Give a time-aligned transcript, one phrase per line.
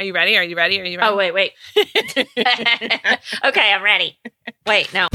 [0.00, 0.34] Are you ready?
[0.38, 0.80] Are you ready?
[0.80, 1.12] Are you ready?
[1.12, 1.52] Oh, wait, wait.
[3.44, 4.18] okay, I'm ready.
[4.66, 5.08] Wait, no.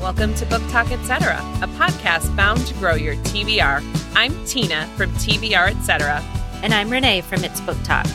[0.00, 3.82] Welcome to Book Talk Etc., a podcast bound to grow your TBR.
[4.14, 6.22] I'm Tina from TBR Etc.
[6.62, 8.06] And I'm Renee from It's Book Talk.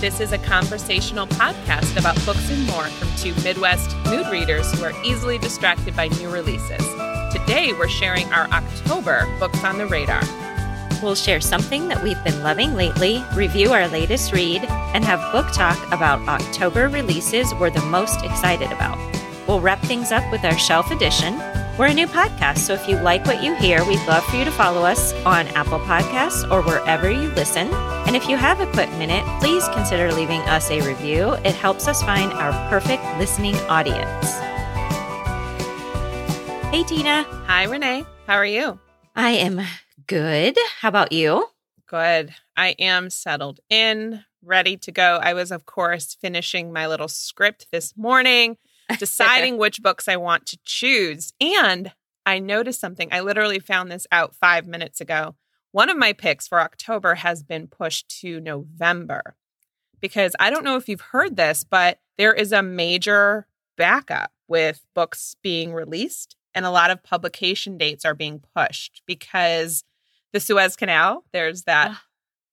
[0.00, 4.84] This is a conversational podcast about books and more from two Midwest mood readers who
[4.84, 6.86] are easily distracted by new releases.
[7.32, 10.20] Today, we're sharing our October books on the radar.
[11.02, 15.46] We'll share something that we've been loving lately, review our latest read, and have book
[15.54, 18.98] talk about October releases we're the most excited about.
[19.48, 21.40] We'll wrap things up with our shelf edition.
[21.78, 24.46] We're a new podcast, so if you like what you hear, we'd love for you
[24.46, 27.68] to follow us on Apple Podcasts or wherever you listen.
[28.06, 31.32] And if you have a quick minute, please consider leaving us a review.
[31.44, 34.32] It helps us find our perfect listening audience.
[36.70, 37.24] Hey, Tina.
[37.44, 38.06] Hi, Renee.
[38.26, 38.78] How are you?
[39.14, 39.60] I am
[40.06, 40.56] good.
[40.80, 41.46] How about you?
[41.86, 42.34] Good.
[42.56, 45.20] I am settled in, ready to go.
[45.22, 48.56] I was, of course, finishing my little script this morning
[48.98, 51.32] deciding which books I want to choose.
[51.40, 51.92] And
[52.24, 53.08] I noticed something.
[53.12, 55.36] I literally found this out five minutes ago.
[55.72, 59.36] One of my picks for October has been pushed to November
[60.00, 64.80] because I don't know if you've heard this, but there is a major backup with
[64.94, 69.84] books being released and a lot of publication dates are being pushed because
[70.32, 71.96] the Suez Canal, there's that,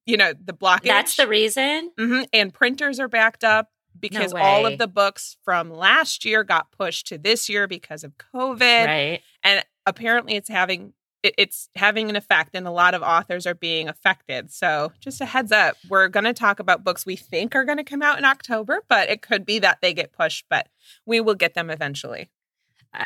[0.05, 0.83] you know, the blockage.
[0.83, 1.91] That's the reason.
[1.97, 2.23] Mm-hmm.
[2.33, 6.71] And printers are backed up because No all of the books from last year got
[6.71, 8.85] pushed to this year because of COVID.
[8.85, 9.21] Right.
[9.43, 13.53] And apparently it's having it, it's having an effect and a lot of authors are
[13.55, 14.51] being affected.
[14.51, 17.77] So just a heads up, we're going to talk about books we think are going
[17.77, 20.67] to come out in October, but it could be that they get pushed, but
[21.05, 22.29] we will get them eventually.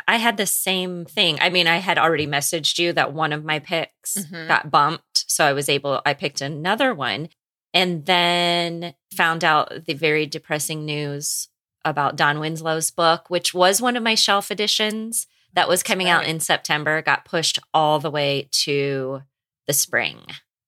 [0.07, 1.37] I- had the same thing.
[1.39, 4.47] I mean, I had already messaged you that one of my picks Mhm.
[4.47, 5.25] got bumped.
[5.27, 7.29] So I was able, I picked another one
[7.77, 11.47] and then found out the very depressing news
[11.85, 16.25] about Don Winslow's book, which was one of my shelf editions that was coming out
[16.25, 19.21] in September, got pushed all the way to
[19.67, 20.25] the spring.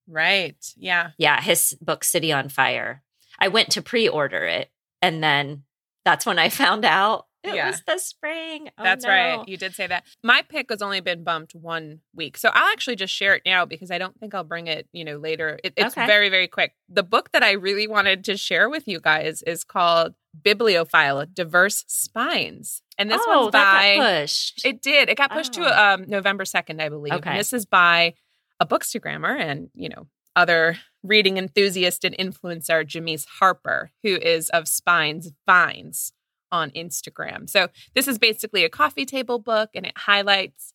[0.08, 0.56] Right.
[0.78, 1.10] Yeah.
[1.18, 3.02] Yeah, his book, City on Fire.
[3.40, 4.70] I went to pre order it
[5.02, 5.64] and then
[6.06, 7.68] that's when I found out it Yeah.
[7.68, 8.70] was the spring.
[8.78, 9.10] Oh, That's no.
[9.10, 9.48] right.
[9.48, 10.06] You did say that.
[10.24, 12.38] My pick has only been bumped one week.
[12.38, 15.06] So I'll actually just share it now because I don't think I'll bring it, you
[15.06, 15.60] know, later.
[15.64, 16.06] It, it's Okay.
[16.06, 16.74] very, very quick.
[16.90, 21.86] The book that I really wanted to share with you guys is called Bibliophile Diverse
[21.88, 22.82] Spines.
[22.98, 24.66] And this oh, one's by got pushed.
[24.66, 25.10] it did.
[25.10, 25.64] It got pushed Oh.
[25.64, 27.14] to um, November 2nd, I believe.
[27.14, 27.30] Okay.
[27.32, 28.16] And this is by
[28.60, 34.68] a bookstagrammer and, you know, other reading enthusiast and influencer, Jamise Harper, who is of
[34.68, 36.12] Spines Vines
[36.52, 37.50] on Instagram.
[37.50, 40.74] So this is basically a coffee table book and it highlights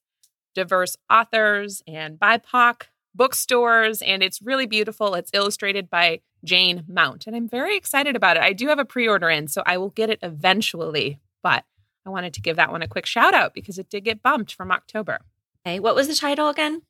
[0.54, 2.82] diverse authors and BIPOC
[3.14, 4.02] bookstores.
[4.02, 5.14] And it's really beautiful.
[5.14, 7.26] It's illustrated by Jane Mount.
[7.26, 8.42] And I'm very excited about it.
[8.42, 11.18] I do have a pre order in, so I will get it eventually.
[11.42, 11.64] But
[12.06, 14.54] I wanted to give that one a quick shout out because it did get bumped
[14.54, 15.20] from October.
[15.66, 16.82] Okay, what was the title again?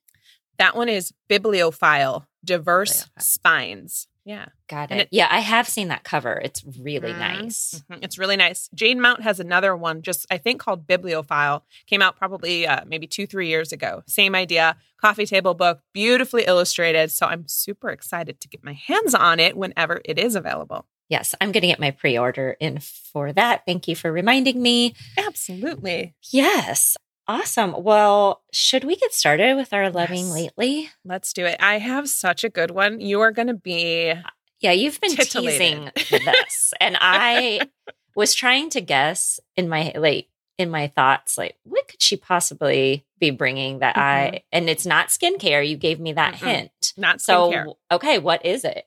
[0.59, 3.23] That one is Bibliophile Diverse Bibliophile.
[3.23, 4.09] Spines.
[4.25, 4.47] Yeah.
[4.69, 5.09] Got And it.
[5.13, 6.41] Yeah, I have seen that cover.
[6.43, 7.19] It's really Mhm.
[7.19, 7.83] nice.
[7.91, 7.99] Mhm.
[8.03, 8.71] It's really nice.
[8.75, 11.65] Jane Mount has another one, just I think called Bibliophile.
[11.87, 14.03] Came out probably uh, maybe two, three years ago.
[14.07, 14.77] Same idea.
[15.01, 17.11] Coffee table book, beautifully illustrated.
[17.11, 20.87] So I'm super excited to get my hands on it whenever it is available.
[21.11, 23.67] Yes, I'm going to get my pre order in for that.
[23.67, 24.95] Thank you for reminding me.
[25.19, 26.15] Absolutely.
[26.31, 26.97] Yes.
[27.27, 27.75] Awesome.
[27.83, 30.35] Well, should we get started with our loving Yes.
[30.35, 30.91] lately?
[31.05, 31.57] Let's do it.
[31.61, 33.01] I have such a good one.
[33.01, 34.17] You are going to be uh,
[34.61, 35.93] Yeah, you've been Titillated.
[35.97, 36.75] teasing this.
[36.81, 37.61] And I
[38.17, 43.05] was trying to guess in my like in my thoughts like what could she possibly
[43.19, 44.37] be bringing that mm-hmm.
[44.37, 45.67] I and it's not skincare.
[45.67, 46.47] You gave me that Mm-mm.
[46.47, 46.93] hint.
[46.97, 48.85] not So okay, what is it?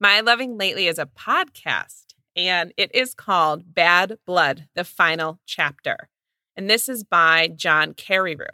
[0.00, 2.04] My Loving Lately is a podcast,
[2.36, 6.08] and it is called Bad Blood, the final chapter.
[6.58, 8.48] And this is by John Carreyrou.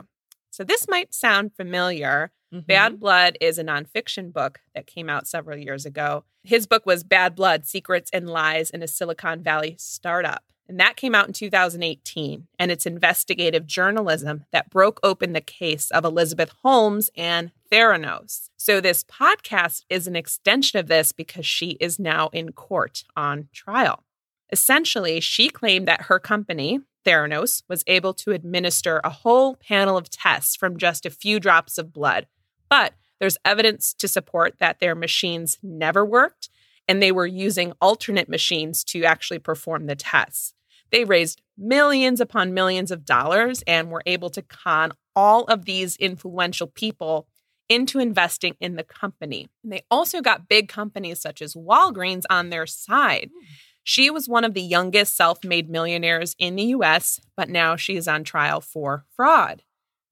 [0.51, 2.33] So this might sound familiar.
[2.53, 2.67] Mm-hmm.
[2.67, 6.25] Bad Blood is a nonfiction book that came out several years ago.
[6.43, 10.45] His book was Bad Blood Secrets and Lies in a Silicon Valley Startup.
[10.69, 12.47] And that came out in 2018.
[12.59, 18.51] And it's investigative journalism that broke open the case of Elizabeth Holmes and Theranos.
[18.59, 23.49] So this podcast is an extension of this because she is now in court on
[23.55, 24.05] trial.
[24.53, 30.11] Essentially, she claimed that her company, Theranos, was able to administer a whole panel of
[30.11, 32.27] tests from just a few drops of blood.
[32.69, 36.51] But there's evidence to support that their machines never worked
[36.87, 40.55] and they were using alternate machines to actually perform the tests.
[40.91, 45.97] They raised millions upon millions of dollars and were able to con all of these
[45.97, 47.27] influential people
[47.69, 49.49] into investing in the company.
[49.63, 53.31] And they also got big companies such as Walgreens on their side.
[53.33, 53.45] Hmm.
[53.85, 57.97] She was one of the youngest self made millionaires in the US, but now she
[57.97, 59.63] is on trial for fraud.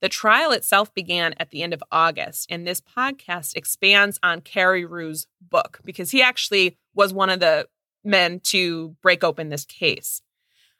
[0.03, 5.27] The trial itself began at the end of August, and this podcast expands on Carreyrou's
[5.41, 7.67] book because he actually was one of the
[8.05, 10.21] men to break open this case.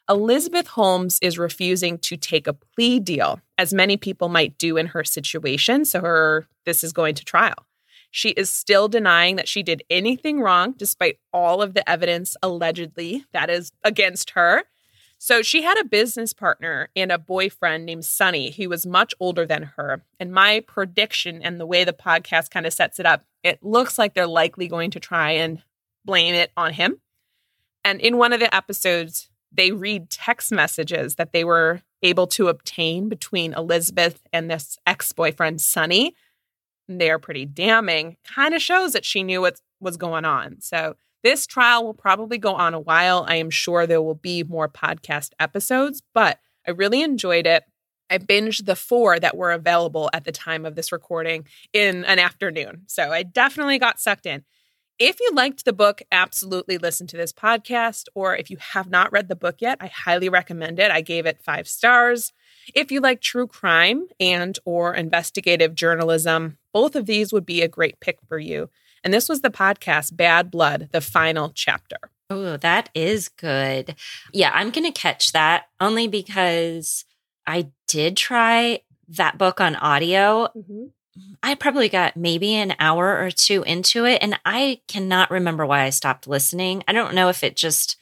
[0.09, 4.89] Elizabeth Holmes is refusing to take a plea deal, as many people might do in
[4.89, 5.85] her situation.
[5.85, 7.67] So her this is going to trial.
[8.15, 13.25] She is still denying that she did anything wrong, despite all of the evidence allegedly
[13.33, 14.65] that is against her.
[15.17, 19.47] So she had a business partner and a boyfriend named Sunny who was much older
[19.47, 20.05] than her.
[20.21, 23.99] And my prediction and the way the podcast kind of sets it up, it looks
[23.99, 25.63] like they're likely going to try and
[26.05, 27.01] blame it on him.
[27.83, 32.49] And in one of the episodes, they read text messages that they were able to
[32.49, 36.15] obtain between Elizabeth and this ex boyfriend, Sunny
[36.89, 40.61] they are pretty damning, kind of shows that she knew what was going on.
[40.61, 43.25] So this trial will probably go on a while.
[43.29, 47.65] I am sure there will be more podcast episodes, but I really enjoyed it.
[48.11, 52.19] I binged the four that were available at the time of this recording in an
[52.19, 52.83] afternoon.
[52.87, 54.45] So I definitely got sucked in.
[54.99, 58.09] If you liked the book, absolutely listen to this podcast.
[58.15, 60.91] Or if you have not read the book yet, I highly recommend it.
[60.91, 62.33] I gave it five stars.
[62.75, 67.69] If you like true crime and or investigative journalism, both of these would be a
[67.69, 68.71] great pick for you.
[69.05, 71.99] And this was the podcast Bad Blood, the final chapter.
[72.31, 73.95] Oh, that is good.
[74.33, 77.05] Yeah, I'm going to catch that only because
[77.47, 80.49] I did try that book on audio.
[80.57, 80.85] Mm-hmm.
[81.43, 85.83] I probably got maybe an hour or two into it and I cannot remember why
[85.83, 86.83] I stopped listening.
[86.89, 88.01] I don't know if it just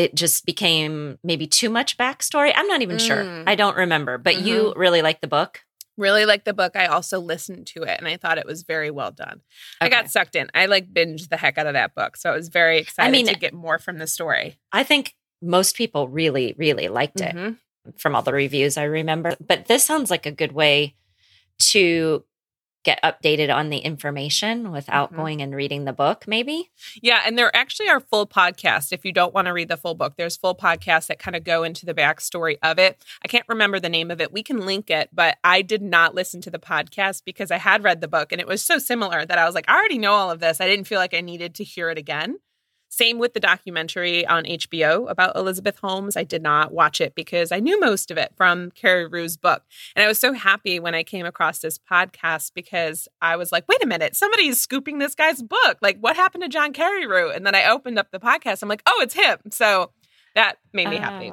[0.00, 2.52] it just became maybe too much backstory.
[2.56, 3.06] I'm not even mm.
[3.06, 3.44] sure.
[3.46, 4.16] I don't remember.
[4.16, 4.46] But mm-hmm.
[4.46, 5.60] you really like the book?
[5.98, 6.74] Really like the book.
[6.74, 9.42] I also listened to it and I thought it was very well done.
[9.82, 9.86] Okay.
[9.86, 10.48] I got sucked in.
[10.54, 12.16] I like binged the heck out of that book.
[12.16, 14.58] So I was very excited I mean, to get more from the story.
[14.72, 17.90] I think most people really, really liked it mm-hmm.
[17.98, 19.36] from all the reviews I remember.
[19.38, 20.94] But this sounds like a good way
[21.58, 22.24] to
[22.82, 25.20] get updated on the information without mm-hmm.
[25.20, 26.70] going and reading the book, maybe?
[27.02, 27.22] Yeah.
[27.26, 28.92] And there actually are full podcasts.
[28.92, 31.44] If you don't want to read the full book, there's full podcasts that kind of
[31.44, 33.04] go into the backstory of it.
[33.22, 34.32] I can't remember the name of it.
[34.32, 37.84] We can link it, but I did not listen to the podcast because I had
[37.84, 40.12] read the book and it was so similar that I was like, I already know
[40.12, 40.60] all of this.
[40.60, 42.38] I didn't feel like I needed to hear it again.
[42.90, 46.16] Same with the documentary on HBO about Elizabeth Holmes.
[46.16, 49.62] I did not watch it because I knew most of it from Carreyrou's book.
[49.94, 53.68] And I was so happy when I came across this podcast because I was like,
[53.68, 55.78] wait a minute, somebody's scooping this guy's book.
[55.80, 57.34] Like, what happened to John Carreyrou?
[57.34, 58.60] And then I opened up the podcast.
[58.60, 59.38] I'm like, oh, it's him.
[59.50, 59.92] So
[60.34, 61.00] that made me oh.
[61.00, 61.32] happy.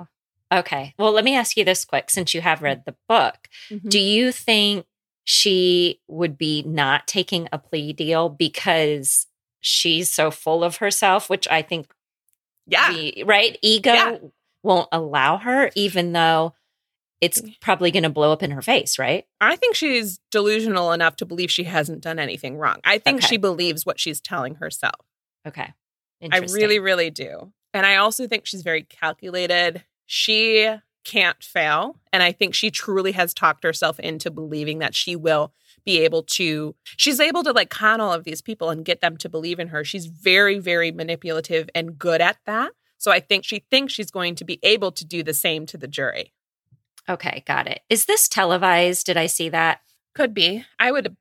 [0.52, 0.94] Okay.
[1.00, 3.50] Well, let me ask you this quick since you have read the book.
[3.72, 3.90] Mm-hmm.
[3.90, 4.86] Do you think
[5.24, 9.26] she would be not taking a plea deal because
[9.68, 11.92] she's so full of herself, which I think,
[12.66, 14.18] yeah, the, right, ego yeah.
[14.64, 16.54] won't allow her, even though
[17.20, 17.60] it's mm.
[17.60, 19.26] probably going to blow up in her face, right?
[19.42, 22.78] I think she's delusional enough to believe she hasn't done anything wrong.
[22.84, 23.28] I think okay.
[23.28, 25.06] she believes what she's telling herself.
[25.46, 25.74] Okay.
[26.32, 27.52] I really, really do.
[27.74, 29.84] And I also think she's very calculated.
[30.06, 30.68] She
[31.06, 32.00] can't fail.
[32.12, 35.54] And I think she truly has talked herself into believing that she will
[35.88, 39.16] be able to she's able to like con all of these people and get them
[39.18, 39.84] to believe in her.
[39.84, 42.74] She's very very manipulative and good at that.
[43.00, 45.78] So i think she thinks she's going to be able to do the same to
[45.78, 46.34] the jury.
[47.10, 47.82] Okay got it.
[47.90, 49.06] Is this televised?
[49.06, 49.80] Did i see that?
[50.14, 50.66] Could be.
[50.78, 51.16] I would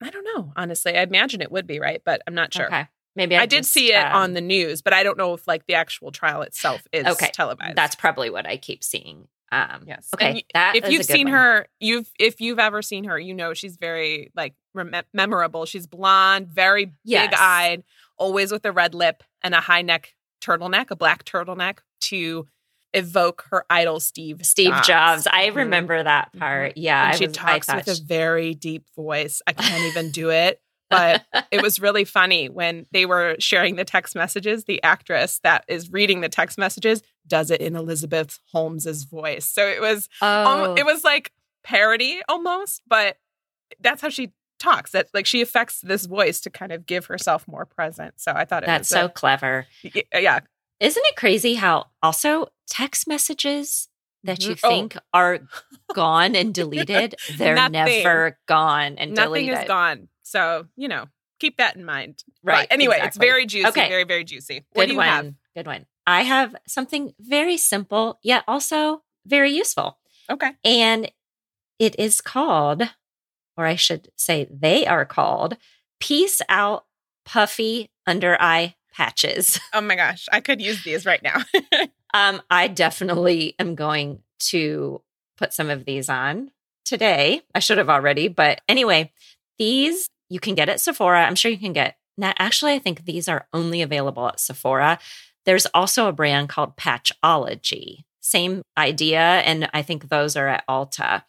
[0.00, 0.96] i don't know honestly.
[0.96, 2.00] I imagine it would be right?
[2.04, 2.66] But i'm not sure.
[2.66, 2.86] Okay
[3.16, 5.48] Maybe I, I did see it um, on the news, but I don't know if
[5.48, 7.30] like the actual trial itself is okay.
[7.32, 7.76] televised.
[7.76, 9.26] That's probably what I keep seeing.
[9.50, 10.08] Um, yes.
[10.14, 10.44] Okay.
[10.54, 11.34] that if you've seen one.
[11.34, 15.64] her, you've if you've ever seen her, you know she's very like rem- memorable.
[15.66, 17.28] She's blonde, very yes.
[17.28, 17.84] big eyed,
[18.18, 22.46] always with a red lip and a high neck turtleneck, a black turtleneck to
[22.92, 24.86] evoke her idol Steve Steve Jobs.
[24.86, 25.26] Jobs.
[25.26, 25.58] I mm-hmm.
[25.58, 26.72] remember that part.
[26.72, 26.80] Mm-hmm.
[26.80, 28.02] Yeah, and she was, talks with she...
[28.02, 29.42] a very deep voice.
[29.46, 33.84] I can't even do it but it was really funny when they were sharing the
[33.84, 34.64] text messages.
[34.64, 39.46] The actress that is reading the text messages does it in Elizabeth Holmes's voice.
[39.46, 40.70] So it was oh.
[40.72, 41.32] um, it was like
[41.64, 43.18] parody almost, but
[43.80, 44.92] that's how she talks.
[44.92, 48.14] That like she affects this voice to kind of give herself more present.
[48.20, 49.66] So I thought it that's so a, clever.
[49.82, 50.40] Yeah.
[50.78, 53.88] Isn't it crazy how also text messages
[54.24, 54.68] that you mm-hmm.
[54.68, 55.00] think oh.
[55.14, 55.40] are
[55.94, 59.58] gone and deleted, they're never gone and Nothing deleted.
[59.58, 60.08] is gone.
[60.36, 61.06] So, you know,
[61.40, 62.22] keep that in mind.
[62.42, 62.68] Right.
[62.68, 63.08] But anyway, exactly.
[63.08, 63.88] it's very juicy, okay.
[63.88, 64.66] very, very juicy.
[64.74, 65.06] What Good do you one.
[65.06, 65.34] have?
[65.54, 65.86] Good one.
[66.06, 69.96] I have something very simple, yet also very useful.
[70.30, 70.50] Okay.
[70.62, 71.10] And
[71.78, 72.82] it is called,
[73.56, 75.56] or I should say, they are called
[76.00, 76.84] Peace Out
[77.24, 79.58] Puffy Under Eye Patches.
[79.72, 81.42] Oh my gosh, I could use these right now.
[82.14, 85.00] um, I definitely am going to
[85.38, 86.50] put some of these on
[86.84, 87.40] today.
[87.54, 89.12] I should have already, but anyway,
[89.58, 91.24] these you can get it at Sephora.
[91.24, 91.96] I'm sure you can get.
[92.18, 94.98] Now, actually, I think these are only available at Sephora.
[95.44, 98.04] There's also a brand called Patchology.
[98.20, 99.20] Same idea.
[99.20, 101.22] And I think those are at Ulta.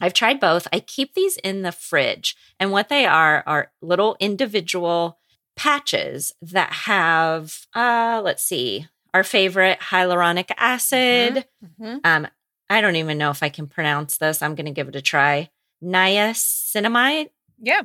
[0.00, 0.68] I've tried both.
[0.72, 2.36] I keep these in the fridge.
[2.60, 5.18] And what they are are little individual
[5.56, 11.46] patches that have, uh, let's see, our favorite hyaluronic acid.
[11.64, 11.84] Mm-hmm.
[11.84, 11.98] Mm-hmm.
[12.04, 12.28] Um,
[12.68, 14.42] I don't even know if I can pronounce this.
[14.42, 15.50] I'm going to give it a try.
[15.82, 17.30] Niacinamide.
[17.58, 17.82] Yeah.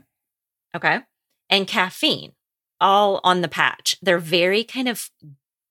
[0.75, 0.99] Okay.
[1.49, 2.33] And caffeine
[2.79, 3.95] all on the patch.
[4.01, 5.09] They're very kind of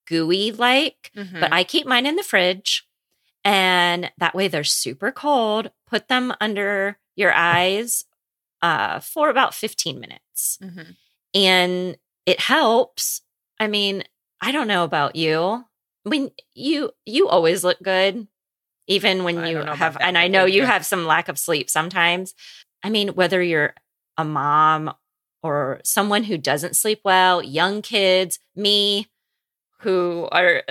[0.07, 1.40] gooey like, Mhm.
[1.40, 2.87] but I keep mine in the fridge.
[3.45, 5.71] And that way they're super cold.
[5.87, 8.04] Put them under your eyes
[8.62, 10.59] uh, for about 15 minutes.
[10.62, 10.97] Mhm.
[11.35, 13.23] And it helps.
[13.59, 14.04] I mean,
[14.42, 15.64] I don't know about you.
[16.04, 18.26] I mean, you you always look good,
[18.87, 20.64] even when you don't know about have and I know you.
[20.66, 22.35] have some lack of sleep sometimes.
[22.83, 23.75] I mean, whether you're
[24.20, 24.92] a mom
[25.42, 29.08] or someone who doesn't sleep well, young kids, me,
[29.80, 30.62] who are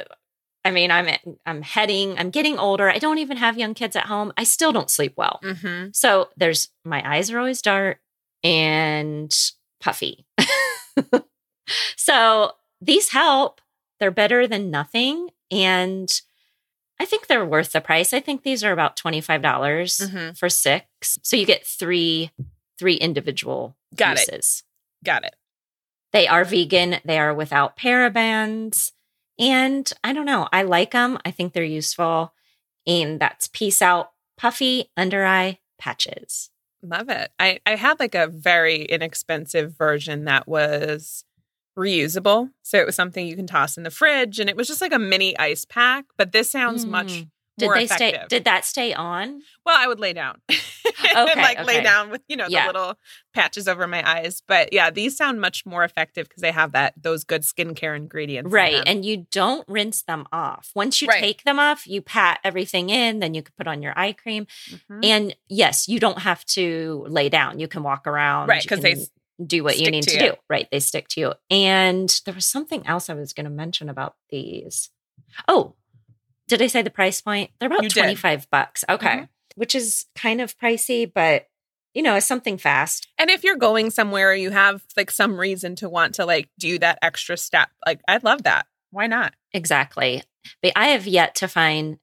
[0.65, 1.07] I mean, I'm
[1.45, 2.89] I'm heading, I'm getting older.
[2.89, 4.31] I don't even have young kids at home.
[4.37, 5.39] I still don't sleep well.
[5.43, 5.95] Mhm.
[5.95, 7.99] So there's my eyes are always dark
[8.43, 9.33] and
[9.81, 10.25] puffy.
[11.97, 12.51] so
[12.81, 13.61] these help.
[13.99, 15.29] They're better than nothing.
[15.51, 16.09] And
[17.01, 18.13] I think they're worth the price.
[18.13, 20.37] I think these are about $25 Mhm.
[20.37, 21.17] for six.
[21.23, 22.31] So you get three
[22.79, 24.27] three individual Got it.
[24.31, 24.63] uses.
[25.03, 25.35] Got it.
[26.13, 26.95] They are vegan.
[27.05, 28.93] They are without parabens.
[29.37, 30.47] And I don't know.
[30.51, 31.19] I like them.
[31.23, 32.33] I think they're useful.
[32.87, 36.49] And that's Peace Out Puffy Under Eye Patches.
[36.81, 37.31] Love it.
[37.37, 41.23] I, I had like a very inexpensive version that was
[41.77, 42.49] reusable.
[42.63, 44.93] So it was something you can toss in the fridge and it was just like
[44.93, 46.05] a mini ice pack.
[46.17, 47.29] But this sounds much Mm.
[47.59, 48.09] Did they effective.
[48.09, 48.25] stay?
[48.29, 49.41] Did that stay on?
[49.65, 50.41] well, I would lay down.
[51.15, 52.67] Okay, and like lay down with, you know, Yeah.
[52.67, 52.99] the little
[53.33, 54.41] patches over my eyes.
[54.47, 58.51] But yeah, these sound much more effective because they have that those good skincare ingredients.
[58.51, 58.73] Right.
[58.73, 58.83] them.
[58.85, 60.71] And you don't rinse them off.
[60.75, 61.19] Once you Right.
[61.21, 64.45] take them off, you pat everything in, then you can put on your eye cream.
[64.69, 65.05] Mhm.
[65.05, 67.59] And yes, you don't have to lay down.
[67.59, 68.47] You can walk around.
[68.47, 68.95] Right, because they
[69.45, 70.33] do what you need to to, do.
[70.49, 70.67] Right.
[70.71, 71.33] They stick to you.
[71.49, 74.89] And there was something else I was going to mention about these.
[75.47, 75.75] Oh,
[76.49, 77.51] did I say the price point?
[77.59, 78.01] They're about You did.
[78.01, 78.83] 25 bucks.
[78.89, 79.07] Okay.
[79.07, 79.29] Mhm.
[79.55, 81.45] Which is kind of pricey, but
[81.95, 83.07] you know, it's something fast.
[83.17, 86.77] And if you're going somewhere, you have like some reason to want to like do
[86.79, 87.69] that extra step.
[87.85, 88.67] Like I'd love that.
[88.91, 89.33] Why not?
[89.53, 90.23] Exactly.
[90.61, 91.97] But I have yet to find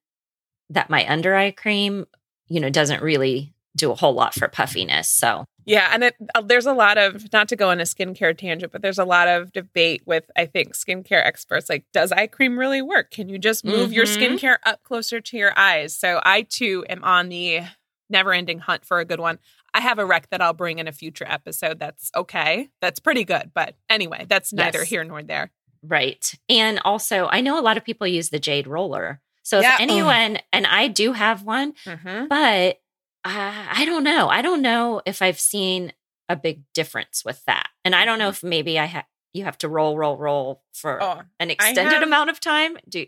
[0.71, 2.07] that my under eye cream,
[2.49, 5.09] you know, doesn't really do a whole lot for puffiness.
[5.09, 8.37] So, Yeah, and it, uh, there's a lot of not to go on a skincare
[8.39, 12.29] tangent, but there's a lot of debate with I think skincare experts like does eye
[12.29, 13.11] cream really work?
[13.11, 14.17] Can you just move your Mhm.
[14.39, 15.95] skincare up closer to your eyes?
[15.97, 17.63] So I too am on the
[18.09, 19.39] never-ending hunt for a good one.
[19.75, 22.69] I have a rec that I'll bring in a future episode that's okay.
[22.81, 24.89] That's pretty good, but anyway, that's neither Yes.
[24.89, 25.51] here nor there.
[25.83, 26.35] right.
[26.49, 29.21] And also, I know a lot of people use the jade roller.
[29.43, 29.75] So, Yeah.
[29.75, 32.27] if anyone, and I do have one, Mm-hmm.
[32.29, 32.81] but
[33.27, 34.29] uh, I don't know.
[34.29, 35.93] I don't know if I've seen
[36.29, 37.69] a big difference with that.
[37.85, 39.05] And I don't know if maybe I have.
[39.33, 42.79] You have to roll, roll, roll for Oh, an extended have- amount of time.
[42.89, 43.05] Do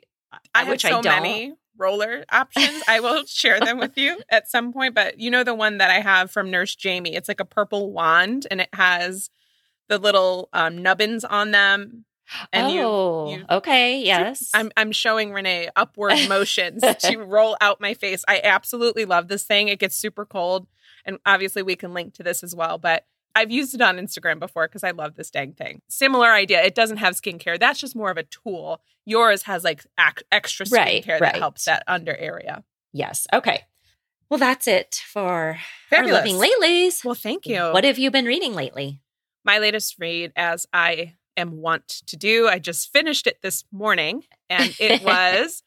[0.54, 1.04] I have which so I don't.
[1.22, 2.82] many roller options.
[2.86, 4.94] I will share them with you at some point.
[4.94, 7.14] But you know the one that I have from Nurse Jamie.
[7.14, 9.30] It's like a purple wand, and it has
[9.88, 12.04] the little um, nubbins on them.
[12.52, 14.50] And oh, you- okay, yes.
[14.54, 18.24] I'm I'm showing Renee upward motions to roll out my face.
[18.28, 19.68] I absolutely love this thing.
[19.68, 20.66] It gets super cold,
[21.04, 22.78] and obviously we can link to this as well.
[22.78, 25.82] But I've used it on Instagram before because I love this dang thing.
[25.88, 26.62] Similar idea.
[26.62, 27.58] It doesn't have skincare.
[27.58, 28.80] That's just more of a tool.
[29.04, 31.20] Yours has like ac- extra skincare right.
[31.20, 32.64] that helps that under area.
[32.92, 33.26] Yes.
[33.32, 33.62] Okay.
[34.28, 35.58] Well, that's it for our
[35.88, 36.24] Fabulous.
[36.24, 37.04] living latelys.
[37.04, 37.60] Well, thank you.
[37.60, 39.00] What have you been reading lately?
[39.44, 44.24] my latest read, as I am wont to do, I just finished it this morning,
[44.50, 45.62] and it was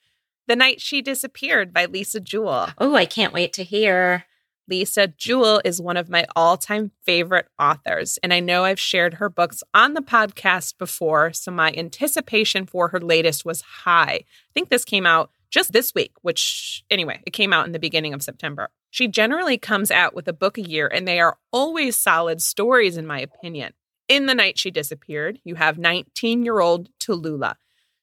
[0.47, 2.69] "The Night She Disappeared" by Lisa Jewell.
[2.77, 4.25] Oh, I can't wait to hear.
[4.67, 8.17] Lisa Jewell is one of my all time favorite authors.
[8.23, 11.33] And I know I've shared her books on the podcast before.
[11.33, 14.23] So my anticipation for her latest was high.
[14.23, 17.79] I think this came out just this week, which, anyway, it came out in the
[17.79, 18.69] beginning of September.
[18.89, 22.97] She generally comes out with a book a year, and they are always solid stories,
[22.97, 23.73] in my opinion.
[24.11, 27.55] In the night she disappeared, you have 19 year old Tallulah.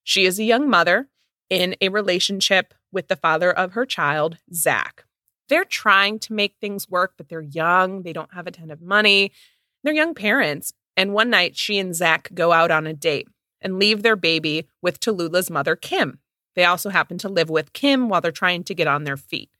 [0.03, 1.11] She is a young mother
[1.51, 5.05] in a relationship with the father of her child, Zach.
[5.51, 8.05] They're trying to make things work, but they're young.
[8.05, 9.33] They don't have a ton of money.
[9.85, 10.73] They're young parents.
[10.97, 13.29] And one night, she and Zach go out on a date
[13.61, 16.21] and leave their baby with Tallulah's mother, Kim.
[16.55, 19.51] They also happen to live with Kim while they're trying to get on their feet.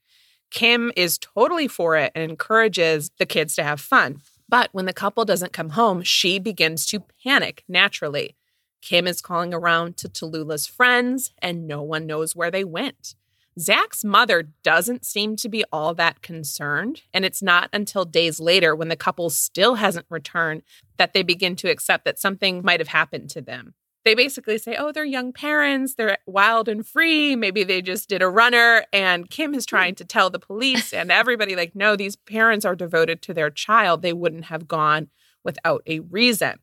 [0.49, 4.23] Kim is totally for it and encourages the kids to have fun.
[4.49, 8.35] But when the couple doesn't come home, she begins to panic naturally.
[8.81, 13.13] Kim is calling around to Tallulah's friends, and no one knows where they went.
[13.59, 18.75] Zach's mother doesn't seem to be all that concerned, and it's not until days later,
[18.75, 20.63] when the couple still hasn't returned,
[20.97, 23.75] that they begin to accept that something might have happened to them.
[24.05, 27.35] They basically say, oh, they're young parents, they're wild and free.
[27.35, 28.85] Maybe they just did a runner.
[28.93, 32.75] And Kim is trying to tell the police and everybody, like, no, these parents are
[32.75, 34.01] devoted to their child.
[34.01, 35.09] They wouldn't have gone
[35.43, 36.59] without a reason.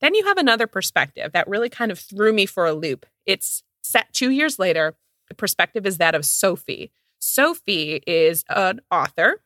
[0.00, 3.06] Then you have another perspective that really kind of threw me for a loop.
[3.26, 4.94] It's set two years later.
[5.28, 6.92] The perspective is that of Sophie.
[7.18, 9.42] Sophie is an author,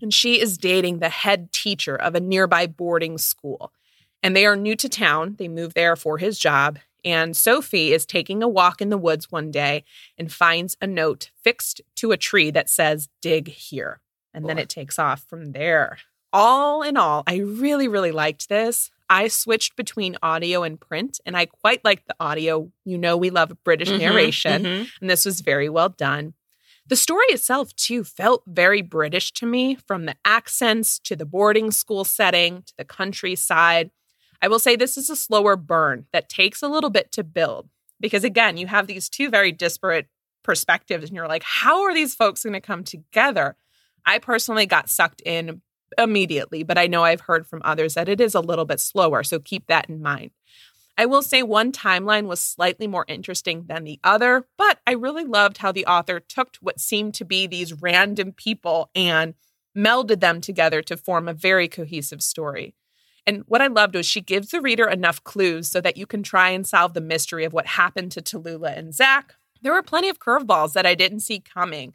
[0.00, 3.72] and she is dating the head teacher of a nearby boarding school.
[4.22, 5.36] And they are new to town.
[5.38, 6.78] They move there for his job.
[7.04, 9.84] And Sophie is taking a walk in the woods one day
[10.18, 14.00] and finds a note fixed to a tree that says, Dig here.
[14.34, 15.98] And then it takes off from there.
[16.32, 18.90] All in all, I really, really liked this.
[19.08, 22.70] I switched between audio and print, and I quite liked the audio.
[22.84, 24.84] You know, we love British mm-hmm, narration, mm-hmm.
[25.00, 26.34] and this was very well done.
[26.88, 31.70] The story itself, too, felt very British to me from the accents to the boarding
[31.70, 33.90] school setting to the countryside.
[34.42, 37.68] I will say this is a slower burn that takes a little bit to build
[38.00, 40.06] because, again, you have these two very disparate
[40.42, 43.56] perspectives, and you're like, how are these folks going to come together?
[44.04, 45.60] I personally got sucked in
[45.98, 49.22] immediately, but I know I've heard from others that it is a little bit slower.
[49.22, 50.30] So keep that in mind.
[50.98, 55.24] I will say one timeline was slightly more interesting than the other, but I really
[55.24, 59.34] loved how the author took what seemed to be these random people and
[59.76, 62.74] melded them together to form a very cohesive story.
[63.26, 66.22] And what I loved was she gives the reader enough clues so that you can
[66.22, 69.34] try and solve the mystery of what happened to Tallulah and Zach.
[69.62, 71.94] There were plenty of curveballs that I didn't see coming.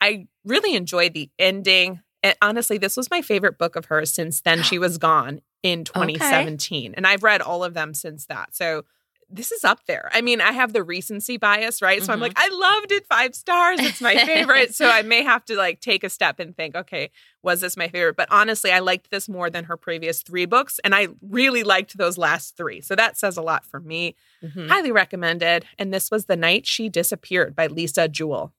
[0.00, 2.00] I really enjoyed the ending.
[2.22, 5.84] And honestly, this was my favorite book of hers since then she was gone in
[5.84, 6.90] 2017.
[6.90, 6.94] Okay.
[6.96, 8.54] And I've read all of them since that.
[8.54, 8.84] So
[9.28, 10.08] this is up there.
[10.12, 12.00] I mean, I have the recency bias, right?
[12.00, 12.12] So mm-hmm.
[12.12, 13.80] I'm like, I loved it, five stars.
[13.80, 14.74] It's my favorite.
[14.74, 17.10] so I may have to like take a step and think, okay,
[17.42, 18.16] was this my favorite?
[18.16, 20.78] But honestly, I liked this more than her previous three books.
[20.84, 22.80] And I really liked those last three.
[22.80, 24.14] So that says a lot for me.
[24.42, 24.68] Mm-hmm.
[24.68, 25.64] Highly recommended.
[25.78, 28.52] And this was The Night She Disappeared by Lisa Jewell.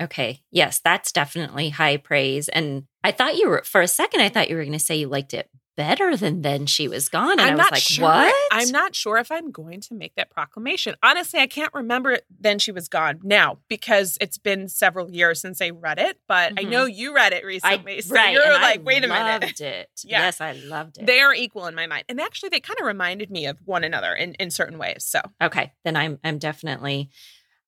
[0.00, 0.42] Okay.
[0.50, 2.48] Yes, that's definitely high praise.
[2.48, 4.96] And I thought you were, for a second, I thought you were going to say
[4.96, 7.32] you liked it better than then she was gone.
[7.32, 8.04] And I'm I was not like, sure.
[8.04, 8.34] what?
[8.52, 10.94] I'm not sure if I'm going to make that proclamation.
[11.02, 15.40] Honestly, I can't remember it then she was gone now because it's been several years
[15.40, 16.66] since I read it, but mm-hmm.
[16.66, 17.96] I know you read it recently.
[17.96, 19.14] I, so right, you're like, I wait a minute.
[19.14, 19.90] I loved it.
[20.04, 20.20] yeah.
[20.20, 21.06] Yes, I loved it.
[21.06, 22.04] They are equal in my mind.
[22.08, 25.04] And actually they kind of reminded me of one another in, in certain ways.
[25.04, 25.72] So Okay.
[25.84, 27.10] Then I'm I'm definitely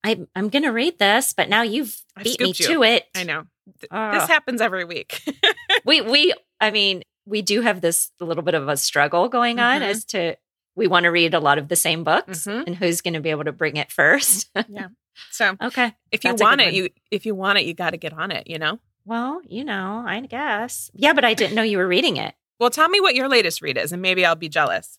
[0.05, 2.53] I'm I'm gonna read this, but now you've beat me you.
[2.55, 3.05] to it.
[3.15, 3.45] I know.
[3.91, 5.23] Uh, this happens every week.
[5.85, 9.81] we we I mean, we do have this little bit of a struggle going on
[9.81, 9.91] mm-hmm.
[9.91, 10.37] as to
[10.75, 12.67] we want to read a lot of the same books mm-hmm.
[12.67, 14.51] and who's going to be able to bring it first.
[14.69, 14.89] yeah.
[15.31, 16.75] So okay, if you want it, one.
[16.75, 18.47] you if you want it, you got to get on it.
[18.47, 18.79] You know.
[19.05, 20.91] Well, you know, I guess.
[20.95, 22.35] Yeah, but I didn't know you were reading it.
[22.59, 24.99] Well, tell me what your latest read is, and maybe I'll be jealous.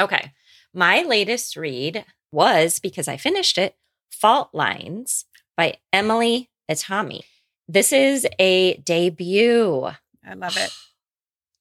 [0.00, 0.32] Okay,
[0.72, 3.76] my latest read was because I finished it.
[4.10, 5.24] Fault Lines
[5.56, 7.22] by Emily Itami.
[7.68, 9.90] This is a debut.
[10.26, 10.70] I love it.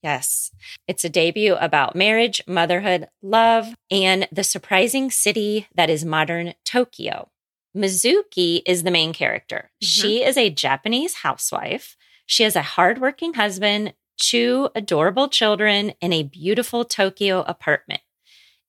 [0.03, 0.51] Yes.
[0.87, 7.29] It's a debut about marriage, motherhood, love, and the surprising city that is modern Tokyo.
[7.75, 9.71] Mizuki is the main character.
[9.81, 9.85] Mm-hmm.
[9.85, 11.95] She is a Japanese housewife.
[12.25, 18.01] She has a hardworking husband, two adorable children, and a beautiful Tokyo apartment.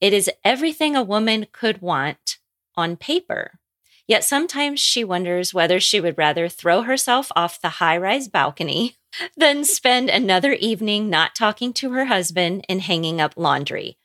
[0.01, 2.39] It is everything a woman could want
[2.77, 3.59] on paper.
[4.07, 8.97] Yet sometimes she wonders whether she would rather throw herself off the high rise balcony
[9.37, 13.99] than spend another evening not talking to her husband and hanging up laundry.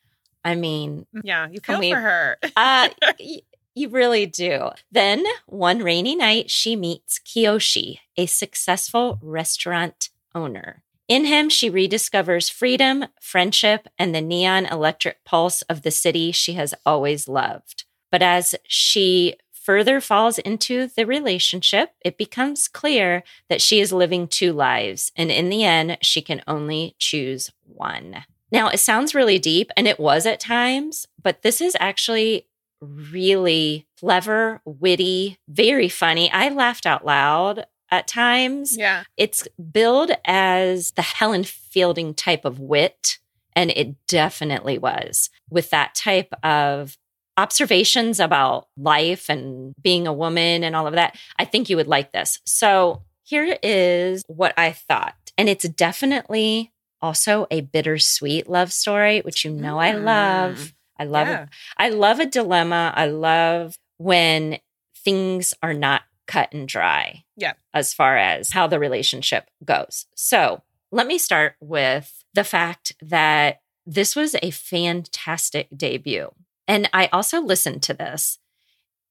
[0.43, 2.37] I mean, yeah, you feel we, for her.
[2.55, 2.89] uh,
[3.75, 4.69] you really do.
[4.91, 10.83] Then one rainy night, she meets Kiyoshi, a successful restaurant owner.
[11.07, 16.53] In him, she rediscovers freedom, friendship, and the neon electric pulse of the city she
[16.53, 17.85] has always loved.
[18.11, 19.35] But as she
[19.69, 25.12] further falls into the relationship, it becomes clear that she is living two lives.
[25.15, 28.23] And in the end, she can only choose one.
[28.51, 32.47] Now, it sounds really deep, and it was at times, but this is actually
[32.82, 36.32] really clever, witty, very funny.
[36.32, 38.75] I laughed out loud at times.
[38.75, 39.03] Yeah.
[39.17, 43.19] It's billed as the Helen Fielding type of wit,
[43.53, 46.97] and it definitely was with that type of
[47.39, 51.15] observations about life and being a woman and all of that.
[51.38, 52.39] I think you would like this.
[52.45, 55.15] So, here is what I thought.
[55.38, 60.04] And it's definitely also a bittersweet love story, which you know I mm.
[60.04, 60.73] love.
[60.97, 61.45] I love Yeah.
[61.78, 62.91] I love a dilemma.
[62.93, 64.60] I love when
[64.97, 67.23] things are not cut and dry.
[67.38, 67.54] Yeah.
[67.73, 70.08] As far as how the relationship goes.
[70.13, 76.32] So let me start with the fact that this was a fantastic debut.
[76.69, 78.39] And I also listened to this,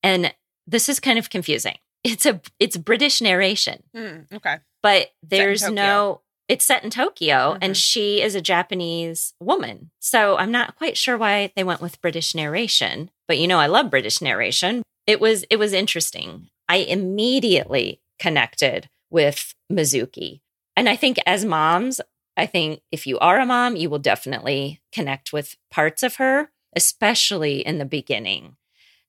[0.03, 0.33] and
[0.67, 1.77] this is kind of confusing.
[2.05, 4.59] It's a it's British narration Hmm, okay.
[4.83, 7.59] but there's no it's set in Tokyo Mhm.
[7.61, 9.91] and she is a Japanese woman.
[9.99, 13.67] So I'm not quite sure why they went with British narration, but you know I
[13.67, 14.83] love British narration.
[15.09, 16.49] It was it was interesting.
[16.69, 20.41] I immediately connected with Mizuki.
[20.77, 22.01] And I think as moms,
[22.37, 26.51] I think if you are a mom, you will definitely connect with parts of her,
[26.75, 28.57] especially in the beginning.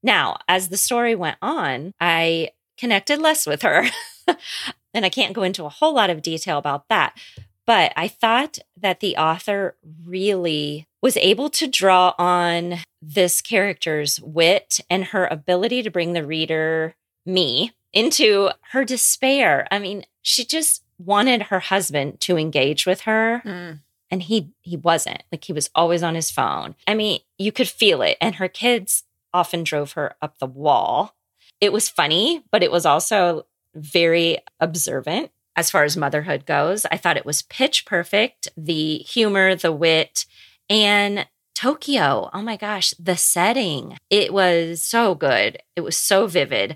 [0.02, 3.86] Now, as the story went on, I connected less with her.
[4.93, 7.17] and I can't go into a whole lot of detail about that.
[7.65, 14.80] But I thought that the author really was able to draw on this character's wit
[14.89, 16.95] and her ability to bring the reader,
[17.26, 19.67] me, into her despair.
[19.72, 23.72] I mean, she just wanted her husband to engage with her Hmm.
[24.12, 25.24] And he he wasn't.
[25.32, 26.76] Like he was always on his phone.
[26.88, 28.17] I mean you could feel it.
[28.22, 31.15] And her kids often drove her up the wall.
[31.62, 33.45] It was funny but it was also
[33.76, 36.86] very observant as far as motherhood goes.
[36.91, 40.26] I thought it was pitch perfect the humor the wit
[40.69, 42.30] and tokyo.
[42.34, 43.98] Oh my gosh the setting.
[44.10, 45.60] It was so good.
[45.76, 46.76] It was so vivid.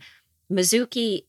[0.51, 1.25] Mizuki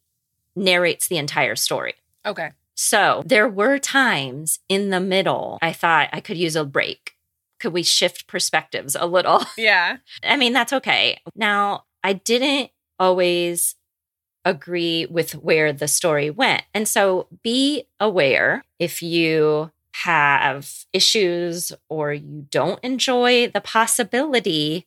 [0.57, 1.95] narrates the entire story.
[2.27, 2.51] Okay.
[2.75, 7.13] So there were times in the middle I thought I could use a break.
[7.61, 9.43] Could we shift perspectives a little?
[9.57, 9.99] Yeah.
[10.23, 11.21] I mean, that's okay.
[11.35, 13.77] Now, I didn't always
[14.45, 16.63] agree with where the story went.
[16.75, 24.87] And so be aware if you have issues or you don't enjoy the possibility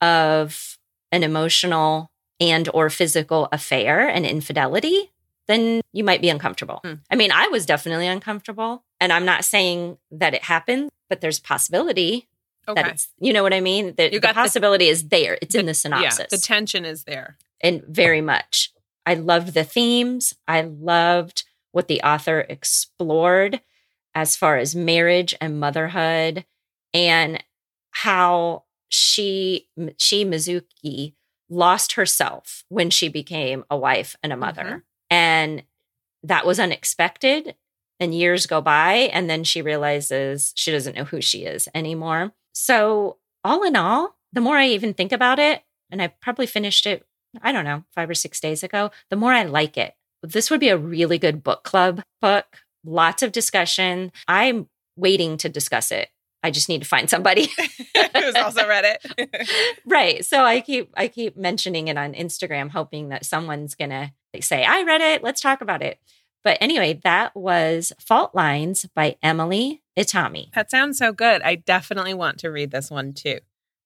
[0.00, 0.78] of
[1.10, 2.10] an emotional
[2.40, 5.10] and or physical affair and infidelity
[5.46, 6.80] then you might be uncomfortable.
[6.84, 6.94] Hmm.
[7.10, 11.38] I mean, I was definitely uncomfortable, and I'm not saying that it happened, but there's
[11.38, 12.28] possibility
[12.66, 13.94] that it's, you know what I mean?
[13.96, 15.36] That You the got the- possibility is there.
[15.42, 16.18] It's in the- the synopsis.
[16.20, 16.26] Yeah.
[16.30, 17.36] The tension is there.
[17.60, 18.72] and very much.
[19.06, 20.34] I loved the themes.
[20.48, 23.60] I loved what the author explored
[24.14, 26.44] as far as marriage and motherhood
[26.92, 27.42] and
[27.90, 31.14] how she she Mizuki
[31.48, 34.62] lost herself when she became a wife and a mother.
[34.64, 34.82] Mhm.
[35.10, 35.64] And
[36.22, 37.54] that was unexpected
[38.00, 42.32] and years go by and then she realizes she doesn't know who she is anymore.
[42.52, 46.86] So, all in all, the more I even think about it, and I probably finished
[46.86, 47.06] it,
[47.42, 49.94] I don't know, five or six days ago, the more I like it.
[50.22, 52.46] This would be a really good book club book,
[52.84, 54.12] lots of discussion.
[54.26, 56.08] I'm waiting to discuss it.
[56.44, 57.46] I just need to find somebody.
[58.14, 59.78] Who's also read it.
[59.86, 60.22] right.
[60.22, 64.62] So I keep I keep mentioning it on Instagram, hoping that someone's gonna like, say,
[64.62, 65.98] I read it, let's talk about it.
[66.42, 70.52] But anyway, that was Fault Lines by Emily Itami.
[70.52, 71.40] that sounds so good.
[71.40, 73.38] I definitely want to read this one too.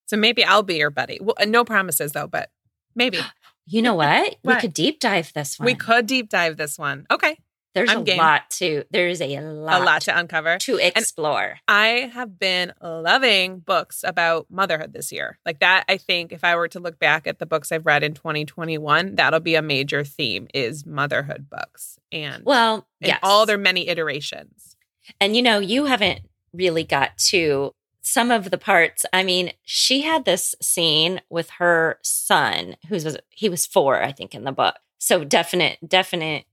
[0.07, 1.21] So maybe I'll be your buddy.
[1.21, 2.51] Well, no promises though, but
[2.97, 3.21] maybe
[3.71, 4.37] You know what?
[4.43, 5.67] we could deep dive this one.
[5.67, 7.07] we could deep dive this one.
[7.11, 7.39] Okay.
[7.75, 8.19] There's I'm a game.
[8.19, 10.59] lot to there's a lot, A lot to uncover.
[10.59, 11.59] to explore.
[11.69, 15.39] I have been loving books about motherhood this year.
[15.45, 18.03] Like that, I think if I were to look back at the books I've read
[18.03, 23.21] in 2021, that'll be a major theme is motherhood books and well, in yes.
[23.23, 24.77] all their many iterations.
[25.21, 26.21] And you know, you haven't
[26.53, 29.05] really got to some of the parts.
[29.13, 34.13] I mean, she had this scene with her son, who's was he was four, I
[34.13, 34.77] think, in the book.
[34.99, 36.45] So definite, definite,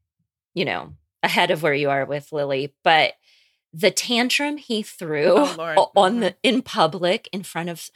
[0.54, 0.94] you know,
[1.26, 2.74] ahead of where you are with Lily.
[2.84, 3.14] But
[3.74, 5.36] the tantrum he threw
[5.78, 7.90] Oh, on the in public in front of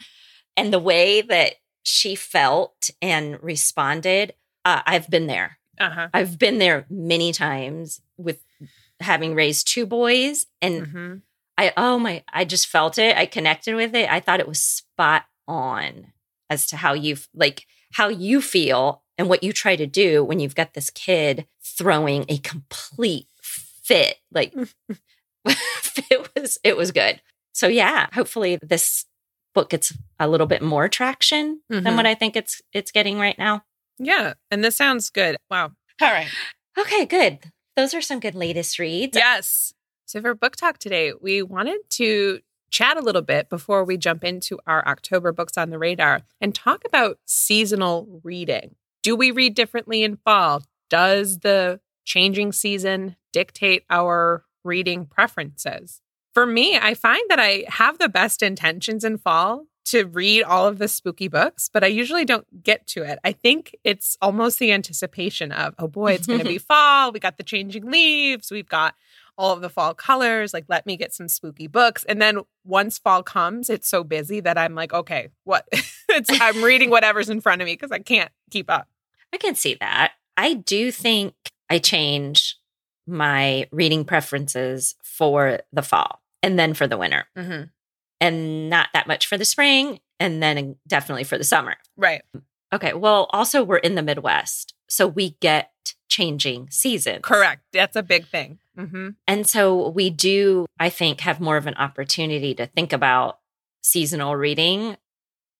[0.56, 5.58] and the way that she felt and responded, uh, I've been there.
[5.78, 6.08] Uh-huh.
[6.12, 8.44] I've been there many times with
[9.00, 11.14] having raised two boys and hmm
[11.56, 13.16] I oh my I just felt it.
[13.16, 14.10] I connected with it.
[14.10, 16.12] I thought it was spot on
[16.48, 20.40] as to how you like how you feel and what you try to do when
[20.40, 24.16] you've got this kid throwing a complete fit.
[24.32, 24.54] Like
[25.44, 27.20] it was it was good.
[27.52, 29.04] So yeah, hopefully this
[29.54, 31.96] book gets a little bit more traction than Mhm.
[31.96, 33.62] what I think it's it's getting right now.
[33.98, 34.34] Yeah.
[34.50, 35.36] And this sounds good.
[35.50, 35.72] Wow.
[36.00, 36.28] All right.
[36.78, 37.38] Okay, good.
[37.76, 39.16] Those are some good latest reads.
[39.16, 39.74] Yes.
[40.06, 44.24] So for book talk today, we wanted to chat a little bit before we jump
[44.24, 48.76] into our October books on the radar and talk about seasonal reading.
[49.02, 50.62] Do we read differently in fall?
[50.88, 56.00] Does the changing season dictate our reading preferences?
[56.34, 60.68] For me, I find that I have the best intentions in fall to read all
[60.68, 63.18] of the spooky books, but I usually don't get to it.
[63.24, 67.10] I think it's almost the anticipation of, oh boy, it's going to be fall.
[67.10, 68.50] We got the changing leaves.
[68.50, 68.94] We've got
[69.36, 70.52] all of the fall colors.
[70.52, 72.04] Like, let me get some spooky books.
[72.04, 75.66] And then once fall comes, it's so busy that I'm like, okay, what?
[75.72, 78.86] it's, I'm reading whatever's in front of me because I can't keep up.
[79.32, 80.12] I can see that.
[80.36, 81.34] I do think
[81.68, 82.56] I change
[83.06, 87.64] my reading preferences for the fall and then for the winter, Mm-hmm.
[88.20, 91.76] and not that much for the spring, and then definitely for the summer.
[91.96, 92.22] Right.
[92.72, 92.92] Okay.
[92.92, 95.70] Well, also, we're in the Midwest, so we get
[96.08, 97.20] changing seasons.
[97.22, 97.62] Correct.
[97.72, 98.58] That's a big thing.
[98.78, 99.10] Mm-hmm.
[99.28, 103.38] And so we do, I think, have more of an opportunity to think about
[103.82, 104.96] seasonal reading.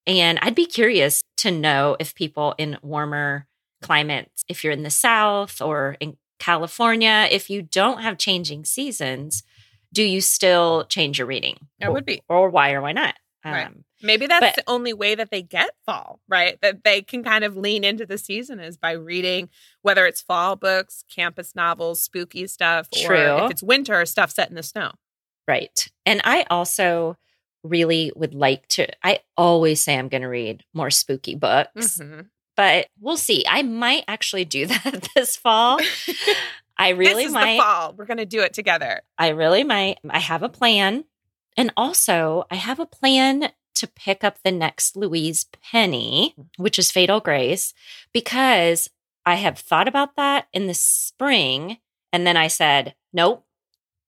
[0.06, 3.46] And I'd be curious to know if people in warmer
[3.82, 9.42] climates, if you're in the South or in California, if you don't have changing seasons,
[9.92, 11.58] do you still change your reading?
[11.80, 12.22] That would be.
[12.28, 13.14] Or why or why not?
[13.44, 13.66] Right.
[13.66, 16.58] Um, Maybe that's But- the only way that they get fall, right?
[16.62, 19.50] That they can kind of lean into the season is by reading
[19.82, 23.16] whether it's fall books, campus novels, spooky stuff, True.
[23.32, 24.92] or if it's winter, stuff set in the snow.
[25.46, 25.86] Right.
[26.06, 27.16] And I also
[27.62, 32.28] really would like to, I always say I'm going to read more spooky books, Mhm.
[32.60, 33.42] But we'll see.
[33.48, 35.80] I might actually do that this fall.
[36.76, 37.56] I really this is might.
[37.56, 37.94] the fall.
[37.96, 39.00] We're going to do it together.
[39.16, 39.96] I really might.
[40.10, 41.04] I have a plan.
[41.56, 46.62] And also, I have a plan to pick up the next Louise Penny, mm-hmm.
[46.62, 47.72] which is Fatal Grace,
[48.12, 48.90] because
[49.24, 51.78] I have thought about that in the spring.
[52.12, 53.46] And then I said, nope,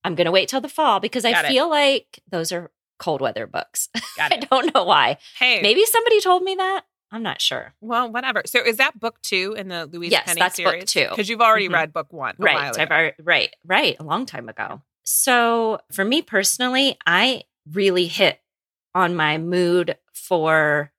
[0.04, 1.52] I'm going to wait till the fall because Got I it.
[1.52, 3.88] feel like those are cold weather books.
[4.20, 5.16] I don't know why.
[5.38, 6.84] Hey, Maybe somebody told me that.
[7.12, 7.74] I'm not sure.
[7.82, 8.42] Well, whatever.
[8.46, 10.84] So is that book two in the Louise Yes, Penny that's book series?
[10.90, 11.06] two.
[11.10, 11.74] Because you've already Mhm.
[11.74, 12.34] read book one.
[12.38, 12.74] right.
[12.76, 13.54] already, right.
[13.64, 13.96] Right.
[14.00, 14.80] A long time ago.
[15.04, 18.40] So for me personally, I really hit
[18.94, 20.92] on my mood for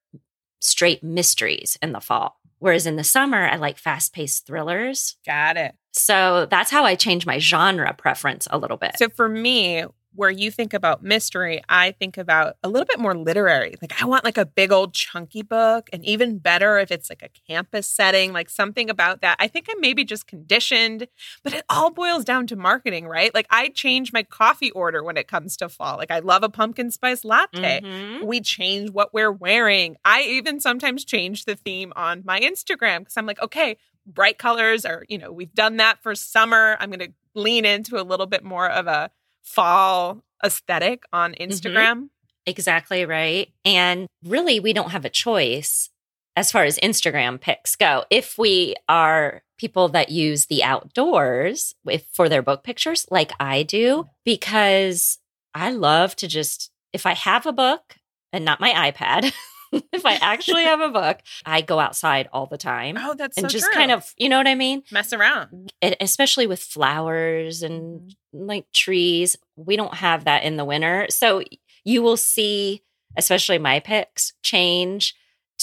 [0.59, 2.39] straight mysteries in the fall.
[2.59, 5.17] Whereas in the summer, I like fast paced thrillers.
[5.25, 5.75] Got it.
[5.91, 8.97] So that's how I change my genre preference a little bit.
[8.97, 9.83] So for me,
[10.15, 13.75] where you think about mystery, I think about a little bit more literary.
[13.81, 17.21] Like I want like a big old chunky book, and even better if it's like
[17.23, 19.37] a campus setting, like something about that.
[19.39, 21.07] I think I'm maybe just conditioned,
[21.43, 23.33] but it all boils down to marketing, right?
[23.33, 25.97] Like I change my coffee order when it comes to fall.
[25.97, 27.81] Like I love a pumpkin spice latte.
[27.83, 28.23] Mhm.
[28.23, 29.97] We change what we're wearing.
[30.05, 34.85] I even sometimes change the theme on my Instagram because I'm like, okay, bright colors
[34.85, 36.75] are, you know, we've done that for summer.
[36.79, 39.09] I'm going to lean into a little bit more of a
[39.43, 41.51] fall aesthetic on mm-hmm.
[41.51, 42.09] Instagram.
[42.45, 43.49] Exactly right.
[43.63, 45.89] And really, we don't have a choice
[46.35, 48.05] as far as Instagram pics go.
[48.09, 53.63] If we are people that use the outdoors if, for their book pictures, like I
[53.63, 55.19] do, because
[55.53, 57.95] I love to just, if I have a book
[58.33, 59.31] and not my iPad,
[59.91, 62.97] if I actually have a book, I go outside all the time.
[62.99, 63.73] Oh, that's and so just true.
[63.73, 64.83] kind of, you know what I mean?
[64.91, 65.73] mess around.
[65.81, 69.35] it, especially with flowers and like trees.
[69.55, 71.07] We don't have that in the winter.
[71.09, 71.43] So
[71.83, 72.81] you will see,
[73.17, 75.15] especially my picks, change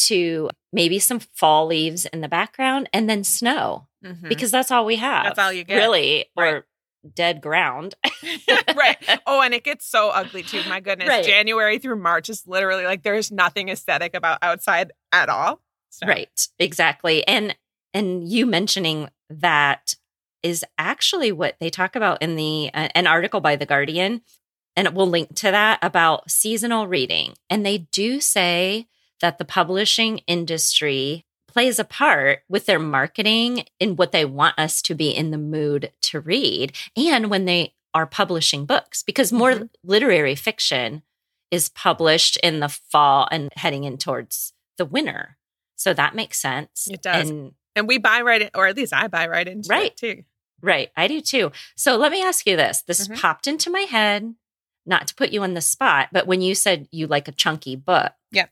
[0.07, 4.29] to maybe some fall leaves in the background and then snow Mhm.
[4.29, 5.25] because that's all we have.
[5.25, 5.77] That's all you get.
[5.77, 6.55] Really, Right.
[6.55, 6.67] or
[7.15, 7.95] dead ground.
[8.77, 8.97] right.
[9.27, 10.63] Oh, and it gets so ugly too.
[10.69, 11.09] My goodness.
[11.09, 11.25] Right.
[11.25, 15.61] January through March is literally like there's nothing aesthetic about outside at all.
[15.91, 17.27] So- Right, exactly.
[17.27, 17.57] And
[17.93, 19.95] and you mentioning that
[20.43, 24.23] is actually what they talk about in the uh, an article by the Guardian
[24.77, 27.35] and we'll link to that about seasonal reading.
[27.49, 28.87] And they do say
[29.21, 34.81] that the publishing industry plays a part with their marketing in what they want us
[34.83, 39.53] to be in the mood to read and when they are publishing books because more
[39.53, 39.71] Mhm.
[39.83, 41.03] literary fiction
[41.51, 45.37] is published in the fall and heading in towards the winter.
[45.77, 46.87] So that makes sense.
[46.91, 47.29] It does.
[47.31, 49.93] And And we buy right in, or at least I buy right into Right.
[49.93, 50.25] it too.
[50.63, 51.51] right, I do too.
[51.77, 52.83] So let me ask you this.
[52.83, 53.19] This Mhm.
[53.21, 54.35] popped into my head,
[54.85, 57.77] not to put you on the spot, but when you said you like a chunky
[57.77, 58.13] book.
[58.31, 58.47] Yeah.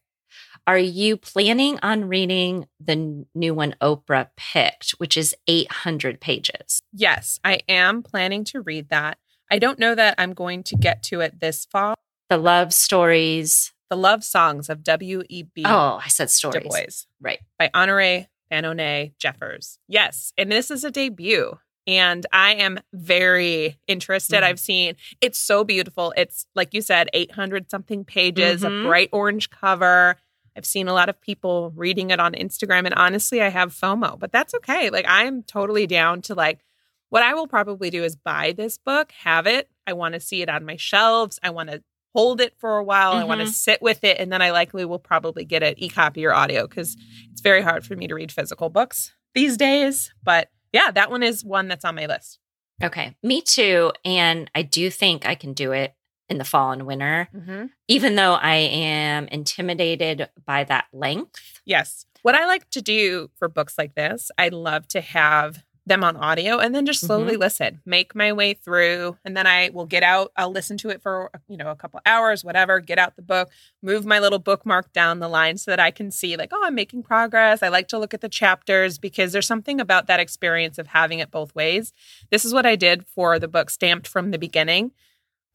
[0.68, 6.82] Are you planning on reading the new one Oprah picked, which is 800 pages?
[6.92, 9.16] Yes, I am planning to read that.
[9.50, 11.94] I don't know that I'm going to get to it this fall.
[12.28, 15.62] The love stories The Love Songs of W.E.B.
[15.64, 16.64] Oh, I said Du stories.
[16.68, 16.84] Bois
[17.22, 17.38] Right.
[17.58, 19.78] by Honorée Fanonne Jeffers.
[19.88, 21.58] Yes, and this is a debut.
[21.86, 24.40] And I am very interested.
[24.42, 24.46] Mhm.
[24.46, 26.12] I've seen it's so beautiful.
[26.18, 28.82] It's like you said, 800 something pages, Mhm.
[28.82, 30.18] a bright orange cover.
[30.58, 32.84] I've seen a lot of people reading it on Instagram.
[32.84, 34.90] And honestly, I have FOMO, but that's okay.
[34.90, 36.64] Like, I'm totally down to like,
[37.10, 39.70] what I will probably do is buy this book, have it.
[39.86, 41.38] I want to see it on my shelves.
[41.44, 43.12] I want to hold it for a while.
[43.12, 43.52] I want to Mhm.
[43.52, 44.18] sit with it.
[44.18, 46.96] And then I likely will probably get it e copy or audio because
[47.30, 50.12] it's very hard for me to read physical books these days.
[50.24, 52.40] But yeah, that one is one that's on my list.
[52.82, 53.14] Okay.
[53.22, 53.92] Me too.
[54.04, 55.94] And I do think I can do it
[56.28, 57.66] in the fall and winter, Mm-hmm.
[57.88, 61.60] even though I am intimidated by that length.
[61.64, 62.04] Yes.
[62.22, 66.18] What I like to do for books like this, I love to have them on
[66.18, 70.02] audio and then just slowly listen, make my way through, and then I will get
[70.02, 70.32] out.
[70.36, 72.78] I'll listen to it for you know a couple hours, whatever.
[72.80, 73.48] Get out the book,
[73.82, 76.74] move my little bookmark down the line so that I can see like, oh, I'm
[76.74, 77.62] making progress.
[77.62, 81.20] I like to look at the chapters because there's something about that experience of having
[81.20, 81.94] it both ways.
[82.30, 84.92] This is what I did for the book Stamped from the Beginning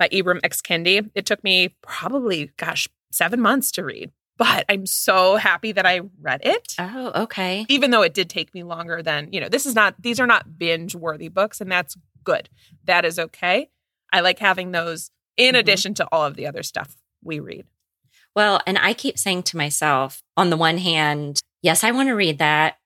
[0.04, 1.10] by Ibram X Kendi.
[1.16, 6.02] It took me probably, gosh, seven months to read, but I'm so happy that I
[6.22, 7.66] read it Oh, okay.
[7.70, 10.28] even though it did take me longer than you know this is not these are
[10.28, 12.50] not binge worthy books and that's good
[12.86, 13.70] that is okay
[14.12, 15.60] i like having those in Mhm.
[15.60, 17.66] addition to all of the other stuff we read
[18.36, 22.16] Well, and I keep saying to myself, on the one hand, yes, I want to
[22.16, 22.78] read that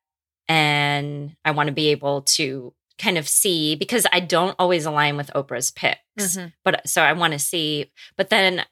[0.49, 5.17] and I want to be able to kind of see because I don't always align
[5.17, 6.37] with Oprah's picks.
[6.63, 8.65] But so I want to see, but then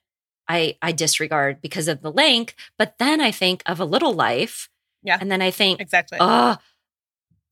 [0.48, 4.70] I I disregard because of the length, but then I think of a little life.
[5.04, 5.18] Yeah.
[5.20, 6.58] And then I think, exactly oh,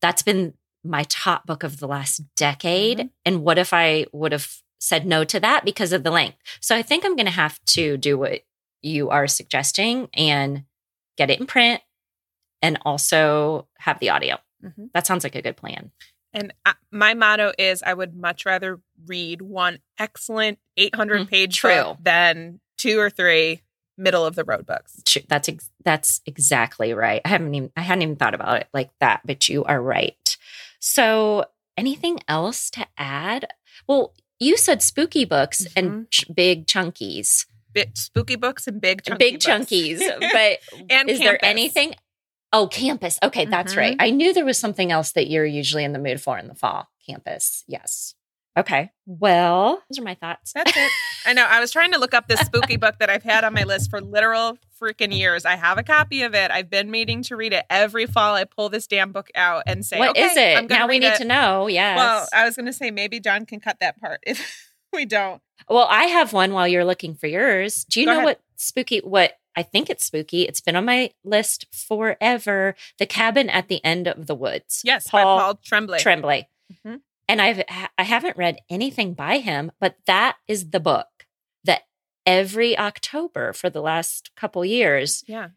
[0.00, 2.98] that's been my top book of the last decade.
[2.98, 3.10] Mhm.
[3.24, 6.36] And what if I would have said no to that because of the length?
[6.60, 8.42] So I think I'm going to have to do what
[8.82, 10.64] you are suggesting and
[11.16, 11.80] get it in print
[12.60, 14.38] and also have the audio.
[14.62, 14.90] Mhm.
[14.92, 15.90] That sounds like a good plan.
[16.34, 21.60] And I, my motto is i would much rather read one excellent 800 page Mm,
[21.60, 21.82] true.
[21.82, 23.62] book than two or three
[23.96, 27.20] middle of the road books That's ex- that's exactly right.
[27.24, 30.36] I haven't even I hadn't even thought about it like that, but you are right.
[30.80, 31.44] So,
[31.76, 33.46] anything else to add?
[33.86, 39.18] Well, you said spooky books and ch- big chunkies, Bit, spooky books and big chunky
[39.18, 39.46] big books.
[39.46, 40.00] chunkies.
[40.32, 41.94] But is there anything?
[42.54, 43.18] Oh, campus.
[43.22, 43.78] Okay, that's Mhm.
[43.78, 43.96] right.
[43.98, 46.54] I knew there was something else that you're usually in the mood for in the
[46.54, 46.88] fall.
[47.06, 47.64] Campus.
[47.66, 48.14] Yes.
[48.56, 48.92] Okay.
[49.04, 50.52] Well, those are my thoughts.
[50.52, 50.90] That's it.
[51.26, 51.44] I know.
[51.44, 53.90] I was trying to look up this spooky book that I've had on my list
[53.90, 55.44] for literal freaking years.
[55.44, 56.52] I have a copy of it.
[56.52, 58.34] I've been meaning to read it every fall.
[58.36, 60.70] I pull this damn book out and say, What okay, is it?
[60.70, 61.16] Now we need it.
[61.18, 61.66] to know.
[61.66, 61.96] Yes.
[61.96, 65.42] Well, I was going to say maybe John can cut that part if we don't.
[65.68, 67.84] Well, I have one while you're looking for yours.
[67.86, 68.24] Do you Go know ahead.
[68.24, 70.42] what spooky what I think it's spooky.
[70.42, 72.74] It's been on my list forever.
[72.98, 74.82] The cabin at the end of the woods.
[74.84, 75.98] Yes, by Paul Paul Tremblay.
[76.00, 76.48] Tremblay.
[76.84, 77.00] Mhm.
[77.28, 77.62] And I've
[77.98, 81.26] I haven't read anything by him, but that is the book
[81.64, 81.82] that
[82.26, 85.48] every October for the last couple years yeah.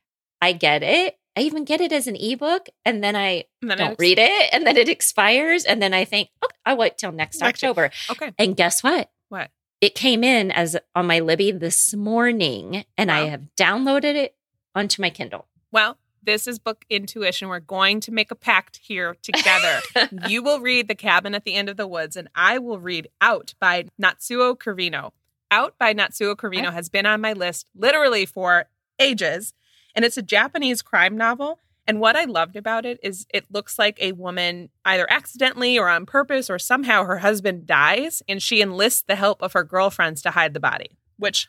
[0.41, 1.17] I get it.
[1.35, 4.49] I even get it as an ebook and then I And then don't read it
[4.53, 7.69] and then it expires and then I think, okay, I'll wait till next Next year.
[7.71, 7.91] October.
[8.09, 8.31] Okay.
[8.39, 9.09] And guess what?
[9.29, 9.51] What?
[9.79, 14.35] It came in as on my Libby this morning, and I have downloaded it
[14.73, 15.45] onto my Kindle.
[15.71, 17.47] Well, this is book intuition.
[17.47, 19.81] We're going to make a pact here together.
[20.27, 23.07] you will read The Cabin at the End of the Woods, and I will read
[23.21, 25.11] Out by Natsuo Kirino.
[25.51, 28.65] Out by Natsuo Kirino has been on my list literally for
[28.99, 29.53] ages,
[29.95, 31.59] and it's a Japanese crime novel.
[31.87, 35.87] And what I loved about it is it looks like a woman either accidentally or
[35.87, 40.21] on purpose or somehow her husband dies and she enlists the help of her girlfriends
[40.23, 40.97] to hide the body.
[41.17, 41.47] Which,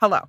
[0.00, 0.20] hello.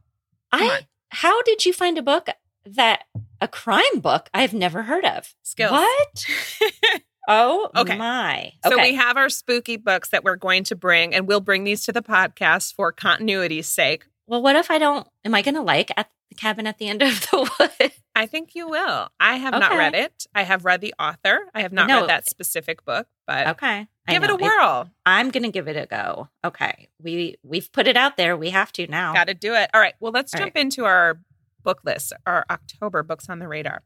[0.53, 0.79] Come I on.
[1.09, 2.27] how did you find a book
[2.65, 3.03] that
[3.41, 5.33] a crime book I've never heard of?
[5.43, 5.71] Skills.
[5.71, 6.25] What?
[7.27, 7.97] Oh Okay.
[7.97, 8.51] my.
[8.67, 11.83] So we have our spooky books that we're going to bring, and we'll bring these
[11.85, 14.05] to the podcast for continuity's sake.
[14.25, 15.07] well, what if I don't?
[15.23, 17.37] Am I going to like at the cabin at the end of the
[17.79, 17.91] wood?
[18.21, 19.09] I think you will.
[19.19, 20.27] I have not read it.
[20.35, 21.39] I have read the author.
[21.55, 22.01] I have not No.
[22.01, 24.91] read that specific book, but Okay, give it a whirl.
[25.07, 26.29] I'm going to give it a go.
[26.45, 28.37] Okay, we we've put it out there.
[28.37, 29.11] We have to now.
[29.15, 29.71] Got to do it.
[29.73, 29.95] All right.
[29.99, 31.19] Well, let's All jump into our
[31.63, 33.81] book list, our October books on the radar.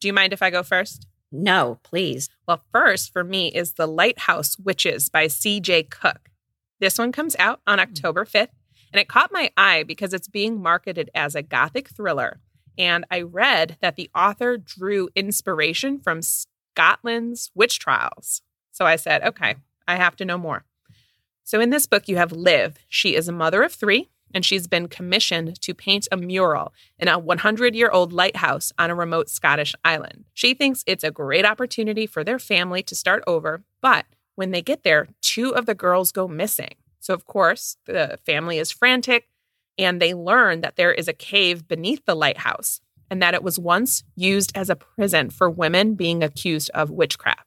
[0.00, 1.06] Do you mind if I go first?
[1.32, 2.28] No, please.
[2.46, 5.84] Well, first for me is The Lighthouse Witches by C.J.
[5.84, 6.28] Cooke.
[6.78, 7.84] This one comes out on hmm.
[7.84, 8.50] October 5th,
[8.92, 12.40] and it caught my eye because it's being marketed as a gothic thriller.
[12.78, 18.42] And I read that the author drew inspiration from Scotland's witch trials.
[18.72, 19.56] So I said, okay,
[19.88, 20.64] I have to know more.
[21.44, 22.76] So in this book, you have Liv.
[22.88, 24.10] She is a mother of three.
[24.34, 28.90] and she's been commissioned to paint a mural in a 100 year old lighthouse on
[28.90, 30.24] a remote Scottish island.
[30.34, 34.04] She thinks it's a great opportunity for their family to start over, but
[34.34, 36.74] when they get there, two of the girls go missing.
[36.98, 39.28] So, of course, the family is frantic
[39.78, 43.58] and they learn that there is a cave beneath the lighthouse and that it was
[43.58, 47.46] once used as a prison for women being accused of witchcraft.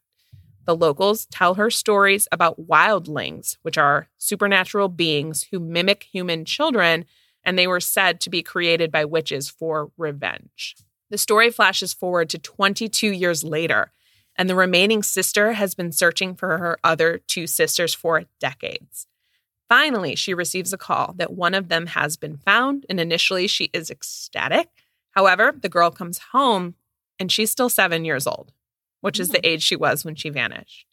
[0.66, 7.06] The locals tell her stories about wildlings, which are supernatural beings who mimic human children,
[7.44, 10.76] and they were said to be created by witches for revenge.
[11.10, 13.92] The story flashes forward to 22 years later,
[14.38, 19.08] and the remaining sister has been searching for her other two sisters for decades.
[19.70, 23.70] Finally, she receives a call that one of them has been found, and initially she
[23.72, 24.70] is ecstatic.
[25.12, 26.76] However, the girl comes home
[27.20, 28.52] and she's still seven years old
[29.02, 29.46] which is the hmm.
[29.46, 30.86] age she was when she vanished.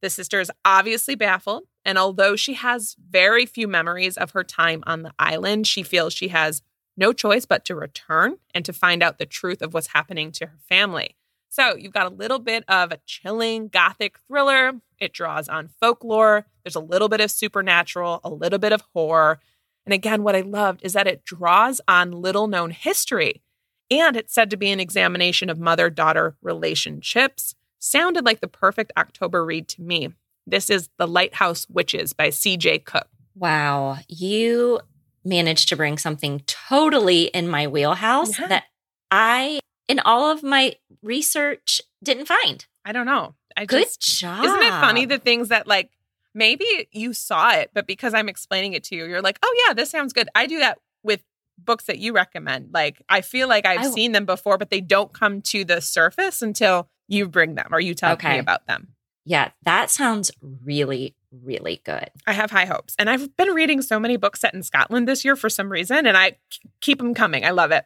[0.00, 4.82] The sister is obviously baffled, and although she has very few memories of her time
[4.86, 6.62] on the island, she feels she has
[6.96, 10.46] no choice but to return and to find out the truth of what's happening to
[10.46, 11.16] her family.
[11.52, 14.72] So you've got a little bit of a chilling gothic thriller.
[14.98, 16.46] It draws on folklore.
[16.64, 19.38] There's a little bit of supernatural, a little bit of horror.
[19.84, 23.42] And again, what I loved is that it draws on little known history.
[23.90, 27.54] And it's said to be an examination of mother daughter relationships.
[27.78, 30.08] Sounded like the perfect October read to me.
[30.46, 33.10] This is The Lighthouse Witches by CJ Cooke.
[33.34, 33.98] Wow.
[34.08, 34.80] You
[35.22, 38.46] managed to bring something totally in my wheelhouse yeah.
[38.46, 38.64] that
[39.10, 42.66] I, in all of my research, didn't find.
[42.84, 43.34] I don't know.
[43.56, 44.44] I Good just, job.
[44.44, 45.90] Isn't it funny the things that like
[46.34, 49.74] maybe you saw it, but because I'm explaining it to you, you're like, oh yeah,
[49.74, 50.28] this sounds good.
[50.34, 51.22] I do that with
[51.58, 52.70] books that you recommend.
[52.72, 55.80] Like I feel like I've I, seen them before, but they don't come to the
[55.80, 58.34] surface until you bring them or you tell okay.
[58.34, 58.88] me about them.
[59.24, 60.32] Yeah, that sounds
[60.64, 62.10] really, really good.
[62.26, 62.96] I have high hopes.
[62.98, 66.06] And I've been reading so many books set in Scotland this year for some reason,
[66.06, 66.38] and I
[66.80, 67.44] keep them coming.
[67.44, 67.84] I love it.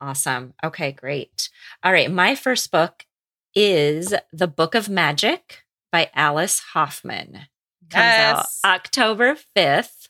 [0.00, 0.54] Awesome.
[0.62, 1.48] Okay, great.
[1.82, 2.10] All right.
[2.10, 3.06] My first book
[3.54, 7.46] is The Book of Magic by Alice Hoffman.
[7.88, 8.60] Comes yes.
[8.64, 10.06] out October 5th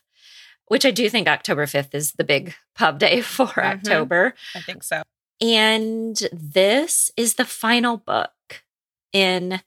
[0.67, 3.59] which I do think October 5th is the big pub day for mm-hmm.
[3.59, 4.33] October.
[4.55, 5.01] I think so.
[5.41, 8.31] And this is the final book
[9.13, 9.61] in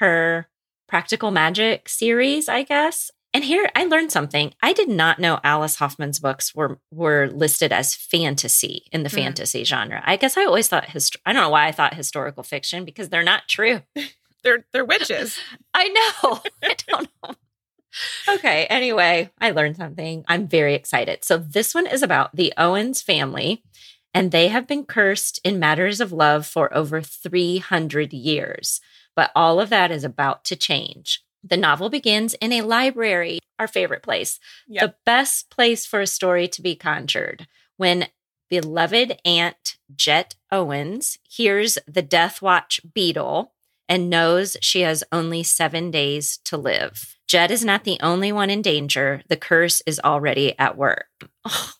[0.00, 0.48] her
[0.88, 3.10] practical magic series, I guess.
[3.34, 4.54] And here I learned something.
[4.62, 9.14] I did not know Alice Hoffman's books were were listed as fantasy in the mm.
[9.14, 10.02] fantasy genre.
[10.06, 13.08] I guess I always thought hist- I don't know why I thought historical fiction because
[13.10, 13.82] they're not true.
[14.44, 15.38] they're they're witches.
[15.74, 16.40] I know.
[16.62, 17.34] I don't know
[18.28, 18.66] okay.
[18.66, 20.24] Anyway, I learned something.
[20.28, 21.24] I'm very excited.
[21.24, 23.62] So, this one is about the Owens family,
[24.12, 28.80] and they have been cursed in matters of love for over 300 years.
[29.16, 31.23] But all of that is about to change.
[31.46, 34.82] The novel begins in a library, our favorite place, yep.
[34.82, 38.08] the best place for a story to be conjured, when
[38.48, 43.52] beloved Aunt Jet Owens hears the Death Watch beetle
[43.88, 47.16] and knows she has only seven days to live.
[47.26, 49.22] Jet is not the only one in danger.
[49.28, 51.08] The curse is already at work.
[51.44, 51.72] Oh,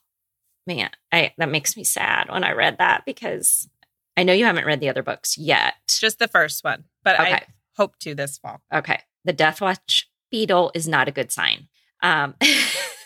[0.67, 3.69] man, I, that makes me sad when I read that because
[4.17, 5.75] I know you haven't read the other books yet.
[5.89, 7.33] Just the first one, but okay.
[7.33, 7.43] I
[7.77, 8.61] hope to this fall.
[8.73, 9.01] Okay.
[9.25, 11.69] The Death Watch beetle is not a good sign.
[12.03, 12.35] Um,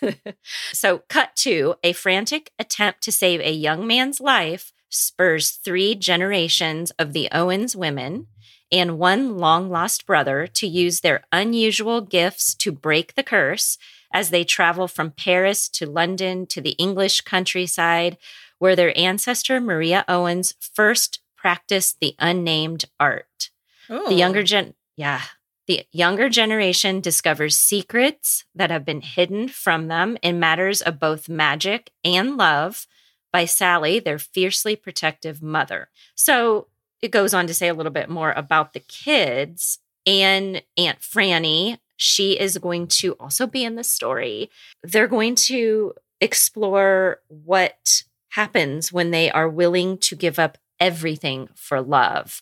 [0.72, 6.90] so, cut to a frantic attempt to save a young man's life spurs three generations
[6.92, 8.26] of the Owens women
[8.70, 13.78] and one long lost brother to use their unusual gifts to break the curse
[14.12, 18.16] as they travel from Paris to London to the English countryside,
[18.58, 23.50] where their ancestor Maria Owens first practiced the unnamed art.
[23.90, 24.04] Ooh.
[24.08, 25.22] The younger gen, yeah,
[25.68, 31.28] the younger generation discovers secrets that have been hidden from them in matters of both
[31.28, 32.86] magic and love
[33.32, 35.90] by Sally, their fiercely protective mother.
[36.14, 36.68] So
[37.02, 41.78] it goes on to say a little bit more about the kids and Aunt Franny.
[41.98, 44.50] She is going to also be in the story.
[44.82, 51.82] They're going to explore what happens when they are willing to give up everything for
[51.82, 52.40] love.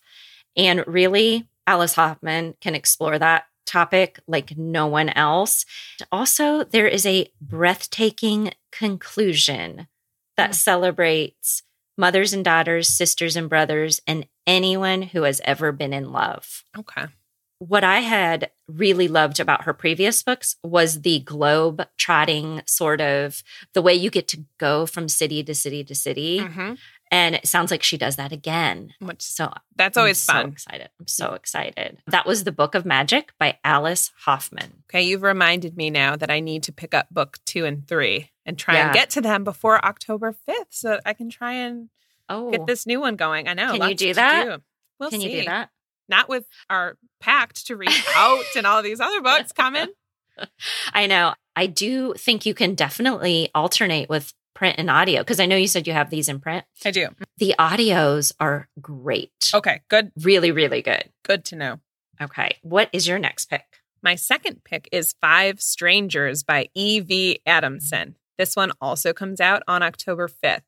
[0.56, 5.66] And really, Alice Hoffman can explore that topic like no one else.
[6.12, 9.88] Also, there is a breathtaking conclusion
[10.36, 10.54] that mm.
[10.54, 11.62] celebrates
[11.98, 16.62] mothers and daughters, sisters and brothers, and anyone who has ever been in love.
[16.78, 17.06] Okay.
[17.58, 23.42] What I had really loved about her previous books was the globe trotting sort of
[23.72, 26.40] the way you get to go from city to city to city.
[26.40, 26.74] Mm-hmm.
[27.10, 28.92] And it sounds like she does that again.
[29.00, 30.36] Which, so that's always fun.
[30.36, 30.50] I'm fun.
[30.50, 30.88] So excited.
[31.00, 31.98] I'm so excited.
[32.08, 34.82] That was The Book of Magic by Alice Hoffman.
[34.90, 38.30] Okay, you've reminded me now that I need to pick up book two and three.
[38.44, 38.84] and try Yeah.
[38.86, 41.88] and get to them before October 5th so that I can try and
[42.28, 43.46] Oh, get this new one going.
[43.48, 43.76] I know.
[43.76, 44.44] Can you do that?
[44.44, 44.62] do.
[45.00, 45.32] We'll can see.
[45.32, 45.70] you do that?
[46.08, 49.88] Not with our pact to read out and all these other books coming.
[50.92, 51.34] I know.
[51.54, 55.68] I do think you can definitely alternate with print and audio because I know you
[55.68, 56.64] said you have these in print.
[56.84, 57.08] I do.
[57.36, 59.50] The audios are great.
[59.54, 60.10] Okay, good.
[60.22, 61.04] Really, really good.
[61.24, 61.78] Good to know.
[62.20, 62.56] Okay.
[62.62, 63.64] What is your next pick?
[64.02, 67.40] My second pick is Five Strangers by E.V.
[67.44, 68.16] Adamson.
[68.38, 70.62] This one also comes out on October 5th.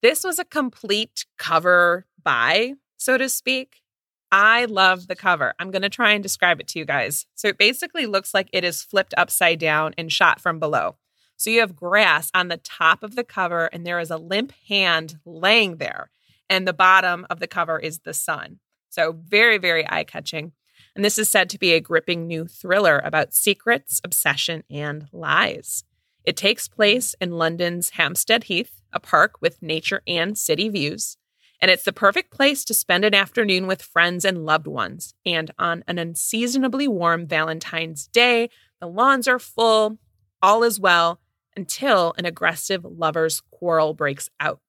[0.00, 3.82] This was a complete cover buy, so to speak.
[4.30, 5.54] I love the cover.
[5.58, 7.26] I'm going to try and describe it to you guys.
[7.34, 10.96] So it basically looks like it is flipped upside down and shot from below.
[11.38, 14.52] So you have grass on the top of the cover, and there is a limp
[14.68, 16.10] hand laying there.
[16.50, 18.58] And the bottom of the cover is the sun.
[18.90, 20.52] So very, very eye catching.
[20.96, 25.84] And this is said to be a gripping new thriller about secrets, obsession, and lies.
[26.24, 31.18] It takes place in London's Hampstead Heath, a park with nature and city views.
[31.60, 35.14] And it's the perfect place to spend an afternoon with friends and loved ones.
[35.24, 39.98] And on an unseasonably warm Valentine's Day, the lawns are full,
[40.42, 41.20] all is well,
[41.58, 44.60] until an aggressive lover's quarrel breaks out.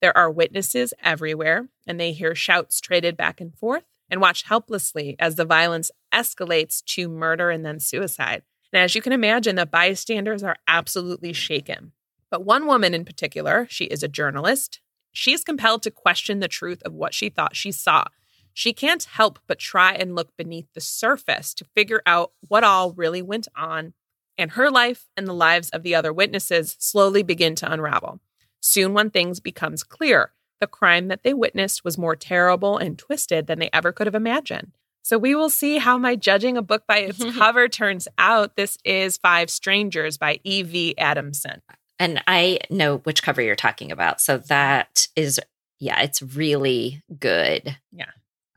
[0.00, 5.14] There are witnesses everywhere, and they hear shouts traded back and forth and watch helplessly
[5.20, 8.42] as the violence escalates to murder and then suicide.
[8.72, 11.92] And as you can imagine, the bystanders are absolutely shaken.
[12.28, 14.80] But one woman in particular, she is a journalist,
[15.12, 18.06] she is compelled to question the truth of what she thought she saw.
[18.52, 22.92] She can't help but try and look beneath the surface to figure out what all
[22.94, 23.92] really went on,
[24.38, 28.20] and her life and the lives of the other witnesses slowly begin to unravel.
[28.60, 33.46] Soon, one thing becomes clear the crime that they witnessed was more terrible and twisted
[33.46, 34.72] than they ever could have imagined.
[35.02, 38.56] So, we will see how my judging a book by its cover turns out.
[38.56, 40.96] This is Five Strangers by E.V.
[40.98, 41.62] Adamson.
[42.02, 44.20] And I know which cover you're talking about.
[44.20, 45.38] So that is,
[45.78, 47.76] yeah, it's really good.
[47.92, 48.06] Yeah.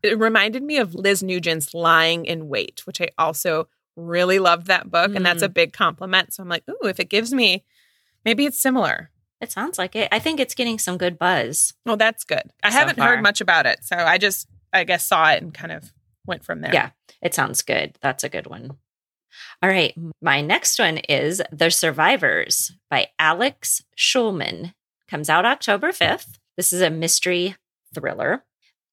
[0.02, 4.90] It reminded me of Liz Nugent's Lying in Wait, which I also really loved that
[4.90, 5.16] book.
[5.16, 5.54] And that's a mm.
[5.54, 6.34] big compliment.
[6.34, 7.64] So I'm like, ooh, if it gives me,
[8.24, 9.10] maybe it's similar.
[9.42, 10.10] It sounds like it.
[10.12, 11.74] I think it's getting some good buzz.
[11.86, 12.44] Well, that's good.
[12.64, 13.10] I So haven't far.
[13.16, 13.80] heard much about it.
[13.84, 15.92] So I just, I guess, saw it and kind of
[16.26, 16.74] went from there.
[16.74, 16.92] Yeah,
[17.22, 17.98] it sounds good.
[18.02, 18.78] That's a good one.
[19.62, 19.94] All right.
[20.22, 24.74] My next one is The Survivors by Alex Schulman.
[25.10, 26.38] Comes out October 5th.
[26.58, 27.56] This is a mystery
[27.94, 28.44] thriller.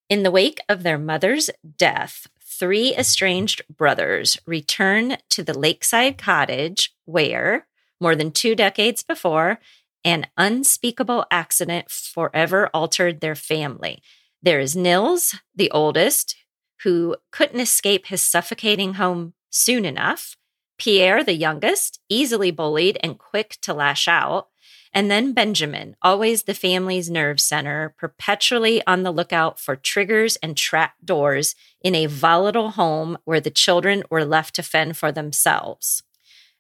[0.09, 1.49] In the wake of their mother's
[1.79, 2.27] death,
[2.63, 7.67] three estranged brothers return to the lakeside cottage where,
[8.01, 9.59] more than two decades before,
[10.05, 14.01] an unspeakable accident forever altered their family.
[14.41, 16.37] There is Nils, the oldest,
[16.85, 20.37] who couldn't escape his suffocating home soon enough.
[20.79, 24.51] Pierre, the youngest, easily bullied and quick to lash out.
[24.95, 30.57] And then Benjamin, always the family's nerve center, perpetually on the lookout for triggers and
[30.57, 36.03] trap doors in a volatile home where the children were left to fend for themselves.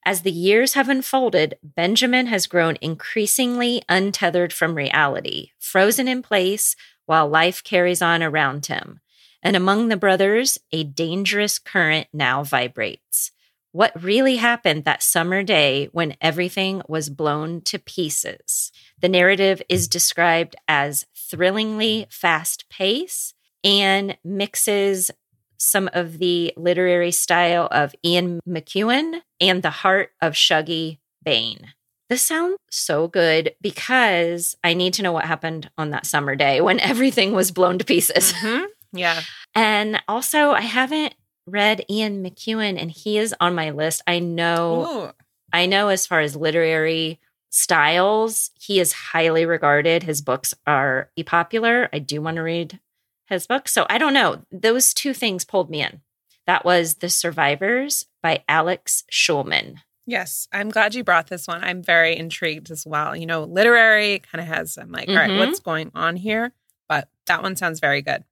[0.04, 6.74] As the years have unfolded, Benjamin has grown increasingly untethered from reality, frozen in place
[7.06, 9.00] while life carries on around him.
[9.42, 13.30] And among the brothers, a dangerous current now vibrates.
[13.72, 18.70] What really happened that summer day when everything was blown to pieces?
[19.00, 25.10] The narrative is described as thrillingly fast paced and mixes
[25.56, 31.68] some of the literary style of Ian McEwan and the heart of Shuggie Bain.
[32.10, 36.60] This sounds so good because I need to know what happened on that summer day
[36.60, 38.34] when everything was blown to pieces.
[38.34, 38.66] Mhm.
[38.92, 39.22] Yeah.
[39.54, 41.14] And also, I haven't
[41.46, 44.02] read Ian McEwan, and he is on my list.
[44.06, 45.10] I know, Ooh.
[45.52, 47.18] I know, as far as literary
[47.50, 50.02] styles, he is highly regarded.
[50.02, 51.88] His books are popular.
[51.92, 52.80] I do want to read
[53.26, 53.72] his books.
[53.72, 54.42] So I don't know.
[54.50, 56.00] Those two things pulled me in.
[56.46, 59.76] That was The Survivors by Alex Schulman.
[60.06, 61.62] Yes, I'm glad you brought this one.
[61.62, 63.14] I'm very intrigued as well.
[63.14, 65.70] You know, literary kind of has, I'm like, all right, what's mm-hmm.
[65.70, 66.52] going on here?
[66.88, 68.24] But that one sounds very good.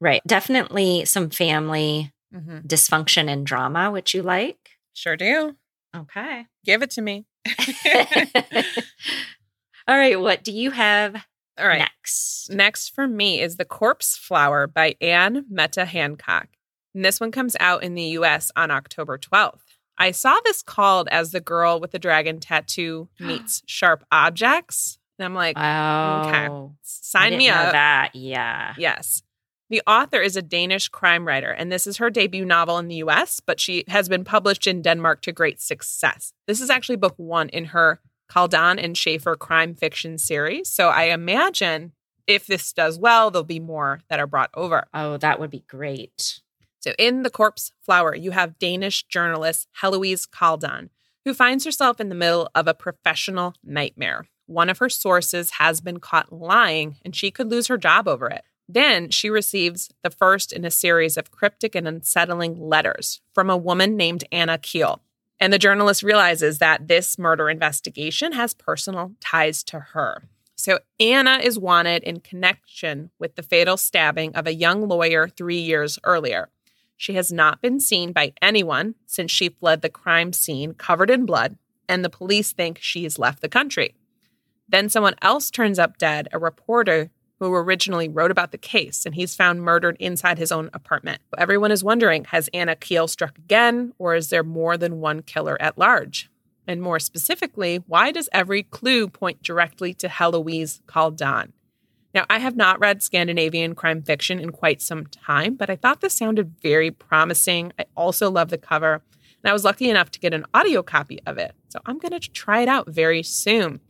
[0.00, 0.22] Right.
[0.26, 4.78] Definitely some family hmm dysfunction and drama, which you like.
[4.92, 5.56] Sure do.
[5.96, 6.46] Okay.
[6.64, 7.26] Give it to me.
[9.88, 10.20] All right.
[10.20, 11.16] What do you have
[11.58, 11.78] All right.
[11.78, 12.50] next?
[12.50, 16.48] Next for me is The Corpse Flower by Anne Mette Hancock.
[16.94, 19.60] And this one comes out in the US on October 12th.
[19.98, 24.98] I saw this called as The Girl with the Dragon Tattoo Meets Sharp Objects.
[25.18, 26.48] And I'm like, Oh, I
[26.82, 27.72] sign me know up.
[27.72, 28.74] That yeah.
[28.78, 29.22] Yes.
[29.70, 32.96] The author is a Danish crime writer, and this is her debut novel in the
[32.96, 36.32] US, but she has been published in Denmark to great success.
[36.48, 40.68] This is actually book one in her Kaldan and Schaefer crime fiction series.
[40.68, 41.92] So I imagine
[42.26, 44.88] if this does well, there'll be more that are brought over.
[44.92, 46.40] Oh, that would be great.
[46.80, 50.88] So in The Corpse Flower, you have Danish journalist Heloise Kaldan,
[51.24, 54.26] who finds herself in the middle of a professional nightmare.
[54.46, 58.28] One of her sources has been caught lying, and she could lose her job over
[58.28, 58.42] it.
[58.72, 63.56] Then she receives the first in a series of cryptic and unsettling letters from a
[63.56, 65.00] woman named Anna Kiel.
[65.40, 70.28] And the journalist realizes that this murder investigation has personal ties to her.
[70.56, 75.58] So Anna is wanted in connection with the fatal stabbing of a young lawyer three
[75.58, 76.48] years earlier.
[76.96, 81.26] She has not been seen by anyone since she fled the crime scene covered in
[81.26, 81.56] blood,
[81.88, 83.96] and the police think she has left the country.
[84.68, 87.10] Then someone else turns up dead, a reporter
[87.40, 91.20] who originally wrote about the case, and he's found murdered inside his own apartment.
[91.38, 95.60] Everyone is wondering has Anna Kiel struck again, or is there more than one killer
[95.60, 96.30] at large?
[96.66, 101.52] And more specifically, why does every clue point directly to Heloise Kaldan?
[102.14, 106.00] Now, I have not read Scandinavian crime fiction in quite some time, but I thought
[106.00, 107.72] this sounded very promising.
[107.78, 109.02] I also love the cover,
[109.42, 111.54] and I was lucky enough to get an audio copy of it.
[111.68, 113.80] So I'm going to try it out very soon.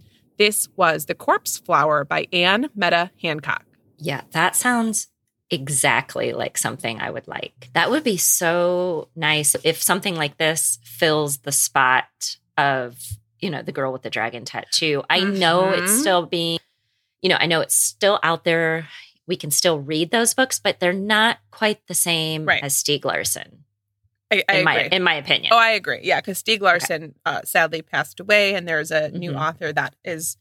[0.41, 3.67] This was The Corpse Flower by Anne Mette Hancock.
[3.99, 5.09] Yeah, that sounds
[5.51, 7.69] exactly like something I would like.
[7.75, 12.97] That would be so nice if something like this fills the spot of,
[13.41, 15.03] you know, the girl with the dragon tattoo.
[15.11, 15.39] I mm-hmm.
[15.39, 16.01] know it's mm-hmm.
[16.01, 16.59] still being,
[17.21, 18.89] you know, I know it's still out there.
[19.27, 22.65] We can still read those books, but they're not quite the same right.
[22.65, 23.65] as Stieg Larsson.
[24.33, 24.65] I, I in agree.
[24.65, 25.53] my in my opinion.
[25.53, 26.01] Oh, I agree.
[26.03, 27.13] Yeah, because Stieg Larsson okay.
[27.27, 29.19] uh, sadly passed away, and there's a mm-hmm.
[29.19, 30.37] new author that is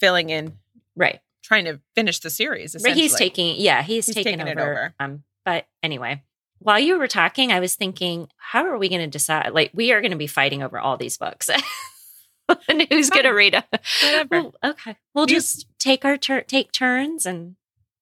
[0.00, 0.58] filling in,
[0.96, 2.76] right, trying to finish the series.
[2.82, 4.50] Right, he's taking, yeah, he's, he's taking, over.
[4.50, 4.94] over.
[4.98, 6.22] Um, but anyway,
[6.58, 9.52] while you were talking, I was thinking, how are we going to decide?
[9.52, 11.50] Like, we are going to be fighting over all these books.
[12.68, 13.62] and who's going to read them?
[14.02, 14.28] Whatever.
[14.30, 17.56] Well, okay, we'll you, just take our turn, take turns, and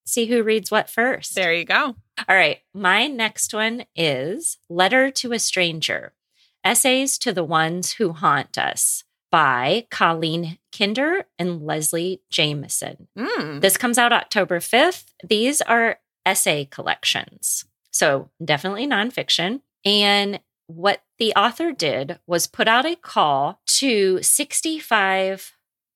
[0.04, 1.34] see who reads what first.
[1.34, 1.96] There you go.
[2.28, 2.60] All right.
[2.74, 6.12] My next one is Letter to a Stranger
[6.64, 13.08] Essays to the Ones Who Haunt Us by Colleen Kinder and Leslie Jamison.
[13.18, 13.60] Mm.
[13.60, 15.06] This comes out October 5th.
[15.26, 17.64] These are essay collections.
[17.90, 19.62] So definitely nonfiction.
[19.84, 25.52] And what the author did was put out a call to 65.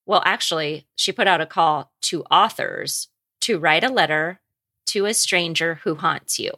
[0.07, 3.09] Well, actually, she put out a call to authors
[3.43, 4.41] to write a letter
[4.87, 6.53] to a stranger who haunts you.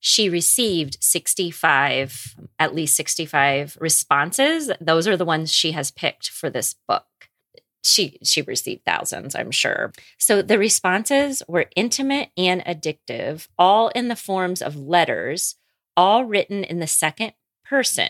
[0.00, 4.70] She received 65, at least 65 responses.
[4.80, 7.06] Those are the ones she has picked for this book.
[7.84, 9.92] She she received thousands, I'm sure.
[10.18, 15.56] So the responses were intimate and addictive, all in the forms of letters,
[15.96, 17.32] all written in the second
[17.64, 18.08] person.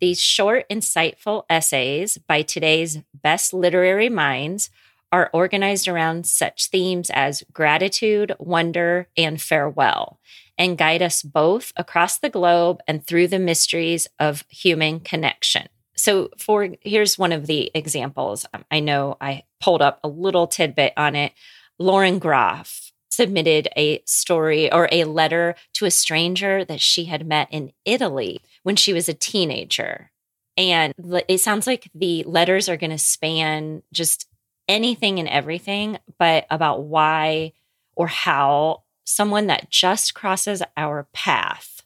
[0.00, 4.70] These short, insightful essays by today's best literary minds
[5.12, 10.18] are organized around such themes as gratitude, wonder, and farewell,
[10.58, 15.68] and guide us both across the globe and through the mysteries of human connection.
[15.94, 18.46] So, for here's one of the examples.
[18.54, 21.32] Um, I know I pulled up a little tidbit on it.
[21.78, 27.46] Lauren Groff submitted a story or a letter to a stranger that she had met
[27.50, 30.10] in Italy when she was a teenager.
[30.56, 30.94] And
[31.28, 34.28] it sounds like the letters are going to span just
[34.72, 37.52] anything and everything, but about why
[37.94, 41.82] or how someone that just crosses our path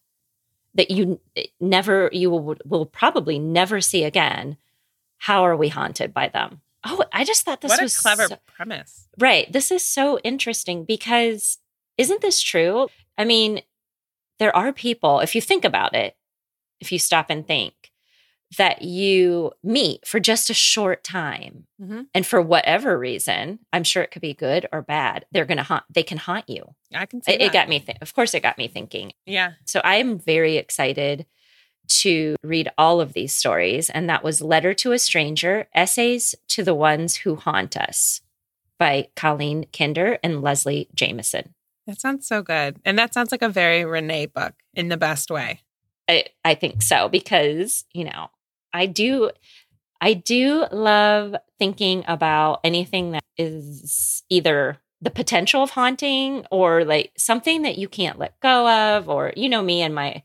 [0.75, 1.21] that you
[1.61, 4.57] never you will, will probably never see again
[5.19, 6.61] how are we haunted by them?
[6.85, 9.09] Oh i just thought this what was a clever so, premise.
[9.19, 11.59] Right this is so interesting because
[11.99, 12.89] isn't this true?
[13.19, 13.63] I mean
[14.39, 16.17] there are people if you think about it
[16.79, 17.75] if you stop and think
[18.59, 22.03] that you meet for just a short time mm-hmm.
[22.15, 25.85] and for whatever reason i'm sure it could be good or bad they're gonna haunt
[25.93, 26.65] they can haunt you.
[26.95, 29.13] I can see it, it got me th- of course it got me thinking.
[29.25, 29.53] Yeah.
[29.65, 31.27] So i am very excited
[31.89, 36.65] to read all of these stories and that was letter to a stranger essays to
[36.65, 38.21] the ones who haunt us
[38.79, 41.55] by colleen kinder and leslie jamison
[41.87, 45.31] that sounds so good and that sounds like a very renee book in the best
[45.31, 45.61] way.
[46.09, 48.29] I, I think so because you know
[48.77, 49.31] I do
[50.01, 57.13] I do love thinking about anything that is either the potential of haunting or like
[57.17, 60.23] something that you can't let go of or you know me and my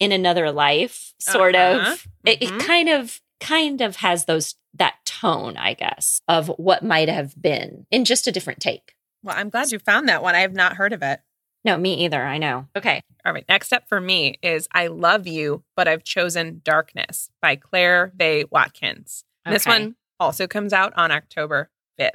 [0.00, 1.92] in another life sort uh-huh.
[1.92, 2.28] of mm-hmm.
[2.28, 7.08] it, it kind of kind of has those that tone i guess of what might
[7.08, 10.40] have been in just a different take well i'm glad you found that one i
[10.40, 11.20] have not heard of it
[11.64, 12.22] no, me either.
[12.22, 12.66] I know.
[12.76, 13.02] Okay.
[13.24, 13.44] All right.
[13.48, 18.50] Next up for me is I Love You, but I've Chosen Darkness by Claire Vaye
[18.50, 19.24] Watkins.
[19.46, 19.54] Okay.
[19.54, 22.10] This one also comes out on October 5th.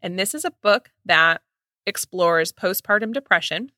[0.00, 1.42] And this is a book that
[1.86, 3.70] explores postpartum depression.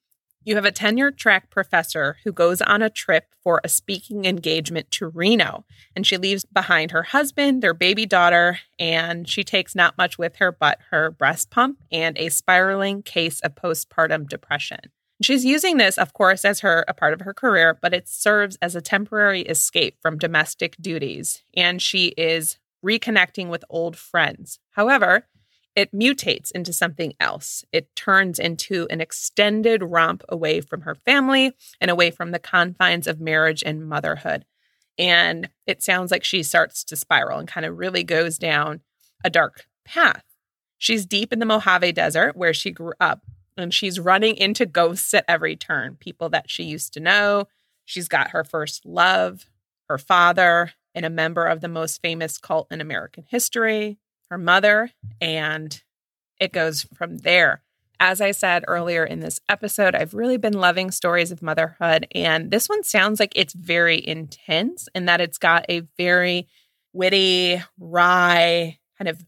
[0.47, 4.91] You have a tenure track professor who goes on a trip for a speaking engagement
[4.93, 5.65] to Reno,
[5.97, 10.37] and she leaves behind her husband, their baby daughter, and she takes not much with
[10.37, 14.81] her but her breast pump and a spiraling case of postpartum depression.
[15.23, 18.59] She's using this, of course, as her a part of her career, but it serves
[18.61, 24.59] as a temporary escape from domestic duties, and she is reconnecting with old friends.
[24.73, 25.27] However,
[25.77, 27.65] it mutates into something else.
[27.73, 33.07] It turns into an extended romp away from her family and away from the confines
[33.07, 34.45] of marriage and motherhood.
[34.99, 38.81] And it sounds like she starts to spiral and kind of really goes down
[39.25, 40.23] a dark path.
[40.79, 43.23] She's deep in the Mojave Desert where she grew up,
[43.57, 47.49] and she's running into ghosts at every turn people that she used to know.
[47.85, 49.47] She's got her first love,
[49.89, 53.99] her father, and a member of the most famous cult in American history
[54.35, 55.81] her mother, and
[56.41, 57.63] it goes from there.
[58.01, 62.51] As I said earlier in this episode, I've really been loving stories of motherhood, and
[62.51, 66.49] this one sounds like it's very intense in that it's got a very
[66.93, 69.25] witty, wry, kind of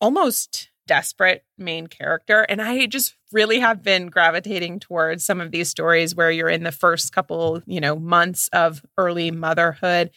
[0.00, 2.42] almost desperate main character.
[2.42, 6.64] And I just really have been gravitating towards some of these stories where you're in
[6.64, 10.10] the first couple, you know, months of early motherhood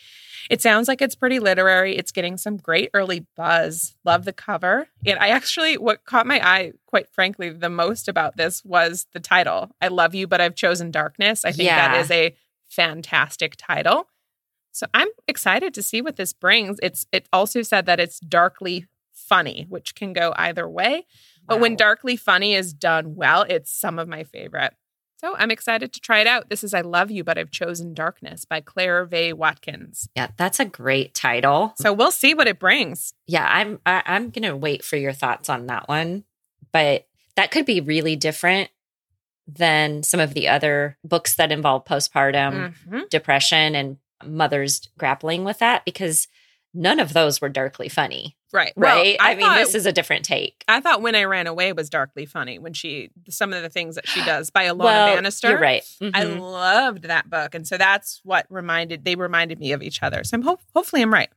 [0.49, 1.95] it sounds like it's pretty literary.
[1.95, 3.95] It's getting some great early buzz.
[4.03, 4.87] Love the cover.
[5.05, 9.19] And I actually, what caught my eye, quite frankly, the most about this was the
[9.19, 9.75] title.
[9.81, 11.45] I love you, but I've chosen darkness.
[11.45, 11.93] I think yeah.
[11.93, 12.35] that is a
[12.69, 14.07] fantastic title.
[14.71, 16.79] So I'm excited to see what this brings.
[16.81, 18.87] It's it also said that it's darkly
[19.21, 21.05] funny, which can go either way.
[21.47, 21.61] But wow.
[21.61, 24.73] when darkly funny is done well, it's some of my favorite.
[25.17, 26.49] So I'm excited to try it out.
[26.49, 30.09] This is I Love You, but I've chosen Darkness by Claire Vaye Watkins.
[30.15, 31.73] Yeah, that's a great title.
[31.77, 33.13] So we'll see what it brings.
[33.27, 36.23] Yeah, I'm I, am i am going to wait for your thoughts on that one.
[36.71, 38.71] But that could be really different
[39.47, 43.01] than some of the other books that involve postpartum mm-hmm.
[43.11, 46.27] depression and mothers grappling with that because
[46.73, 48.35] none of those were darkly funny.
[48.53, 48.73] Right.
[48.75, 49.17] Right.
[49.19, 50.63] Well, I, I mean, this is a different take.
[50.67, 53.95] I thought When I Ran Away was darkly funny when she, some of the things
[53.95, 55.49] that she does by Ilona well, Bannister.
[55.49, 55.83] You're right.
[56.01, 56.15] Mm-hmm.
[56.15, 57.55] I loved that book.
[57.55, 60.23] And so that's what reminded, they reminded me of each other.
[60.23, 61.29] So I'm ho- hopefully I'm right.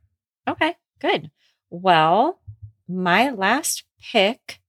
[0.49, 0.77] Okay.
[1.01, 1.31] Good.
[1.71, 2.41] Well,
[2.89, 4.61] my last pick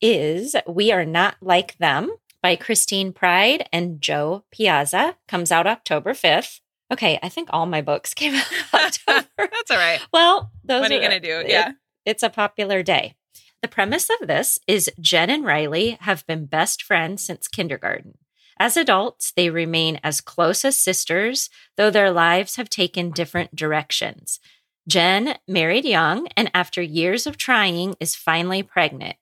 [0.00, 2.10] is We Are Not Like Them
[2.42, 5.16] by Christine Pride and Jo Piazza.
[5.28, 6.60] Comes out October 5th.
[6.92, 9.28] Okay, I think all my books came out October.
[9.36, 10.00] That's all right.
[10.12, 11.44] Well, those what are you going to do?
[11.46, 11.72] Yeah.
[12.04, 13.14] It, it's a popular day.
[13.62, 18.18] The premise of this is Jen and Riley have been best friends since kindergarten.
[18.58, 24.40] As adults, they remain as close as sisters, though their lives have taken different directions.
[24.88, 29.16] Jen married young and, after years of trying, is finally pregnant.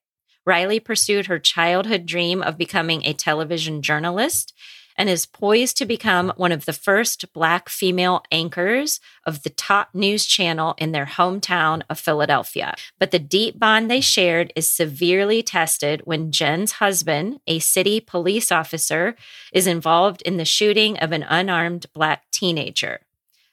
[0.46, 4.54] Riley pursued her childhood dream of becoming a television journalist
[4.98, 9.90] and is poised to become one of the first Black female anchors of the top
[9.94, 12.74] news channel in their hometown of Philadelphia.
[12.98, 18.50] But the deep bond they shared is severely tested when Jen's husband, a city police
[18.50, 19.14] officer,
[19.52, 23.00] is involved in the shooting of an unarmed Black teenager.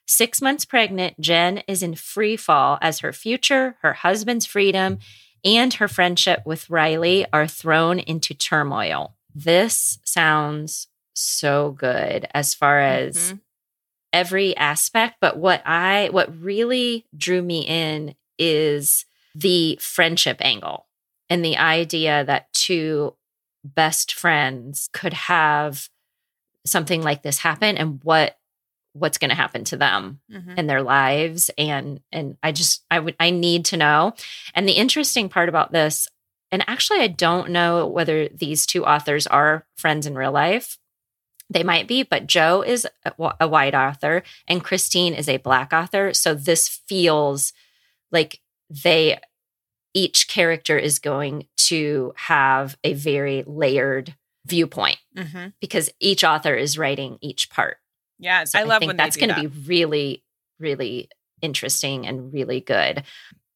[0.07, 4.99] Six months pregnant, Jen is in free fall as her future, her husband's freedom,
[5.43, 9.15] and her friendship with Riley are thrown into turmoil.
[9.33, 13.35] This sounds so good as far as mm-hmm.
[14.13, 15.15] every aspect.
[15.21, 20.87] But what I, what really drew me in is the friendship angle
[21.29, 23.15] and the idea that two
[23.63, 25.89] best friends could have
[26.65, 28.37] something like this happen and what
[28.93, 30.51] what's going to happen to them mm-hmm.
[30.51, 34.13] in their lives and and I just I would I need to know.
[34.53, 36.07] And the interesting part about this
[36.51, 40.77] and actually I don't know whether these two authors are friends in real life,
[41.49, 46.13] they might be, but Jo is a, white author and Christine is a black author.
[46.13, 47.53] So this feels
[48.11, 49.19] like they,
[49.93, 54.15] each character is going to have a very layered
[54.45, 55.49] viewpoint mm-hmm.
[55.59, 57.77] because each author is writing each part.
[58.19, 59.41] Yeah, so I love I think that's going to that.
[59.41, 60.23] be really,
[60.59, 61.09] really
[61.41, 63.03] interesting and really good.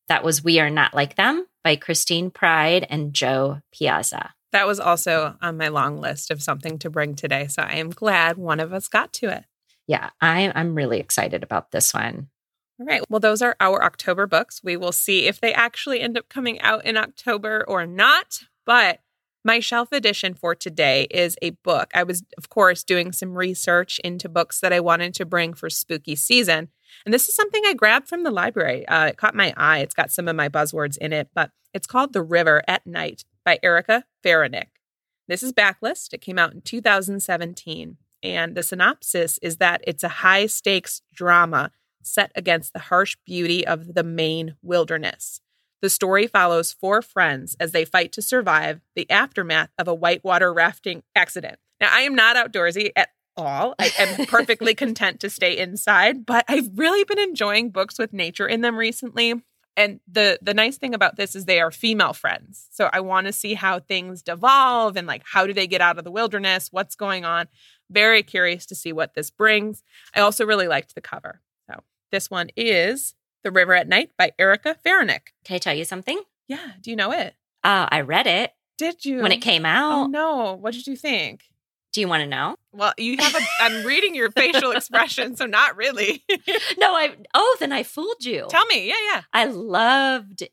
[0.10, 4.34] That was We Are Not Like Them by Christine Pride and Jo Piazza.
[4.52, 7.48] That was also on my long list of something to bring today.
[7.48, 9.46] So I am glad one of us got to it.
[9.88, 12.30] Yeah, I, I'm really excited about this one.
[12.80, 13.04] All right.
[13.10, 14.62] Well, those are our October books.
[14.64, 18.40] We will see if they actually end up coming out in October or not.
[18.66, 19.00] But
[19.44, 21.92] my shelf edition for today is a book.
[21.94, 25.70] I was, of course, doing some research into books that I wanted to bring for
[25.70, 26.70] spooky season.
[27.06, 28.88] And this is something I grabbed from the library.
[28.88, 29.80] Uh, it caught my eye.
[29.80, 33.24] It's got some of my buzzwords in it, but it's called The River at Night
[33.46, 34.68] by Erica Ferencik.
[35.28, 36.14] This is Backlist.
[36.14, 37.98] It came out in 2017.
[38.22, 41.72] And the synopsis is that it's a high stakes drama
[42.02, 45.42] set against the harsh beauty of the Maine wilderness.
[45.82, 50.54] The story follows four friends as they fight to survive the aftermath of a whitewater
[50.54, 51.58] rafting accident.
[51.80, 53.76] Now, I am not outdoorsy at all.
[53.80, 58.48] I am perfectly content to stay inside, but I've really been enjoying books with nature
[58.48, 59.42] in them recently.
[59.78, 62.68] And the the nice thing about this is they are female friends.
[62.72, 65.98] So I want to see how things devolve and like how do they get out
[65.98, 66.70] of the wilderness?
[66.72, 67.48] What's going on?
[67.90, 69.84] Very curious to see what this brings.
[70.16, 71.42] I also really liked the cover.
[71.70, 75.30] So this one is The River at Night by Erica Ferencik.
[75.46, 76.22] Can I tell you something?
[76.48, 76.72] Yeah.
[76.82, 77.36] Do you know it?
[77.64, 79.22] Uh, I read it Did you?
[79.22, 79.70] when it came Oh
[80.04, 80.10] out.
[80.12, 80.54] no.
[80.54, 81.44] What did you think?
[81.92, 82.56] Do you want to know?
[82.72, 86.24] Well, you have a I'm reading your facial expression, so not really.
[86.78, 87.16] No, I.
[87.34, 88.46] Oh, then I fooled you.
[88.50, 88.88] Tell me.
[88.88, 89.22] Yeah, yeah.
[89.34, 90.52] I loved it.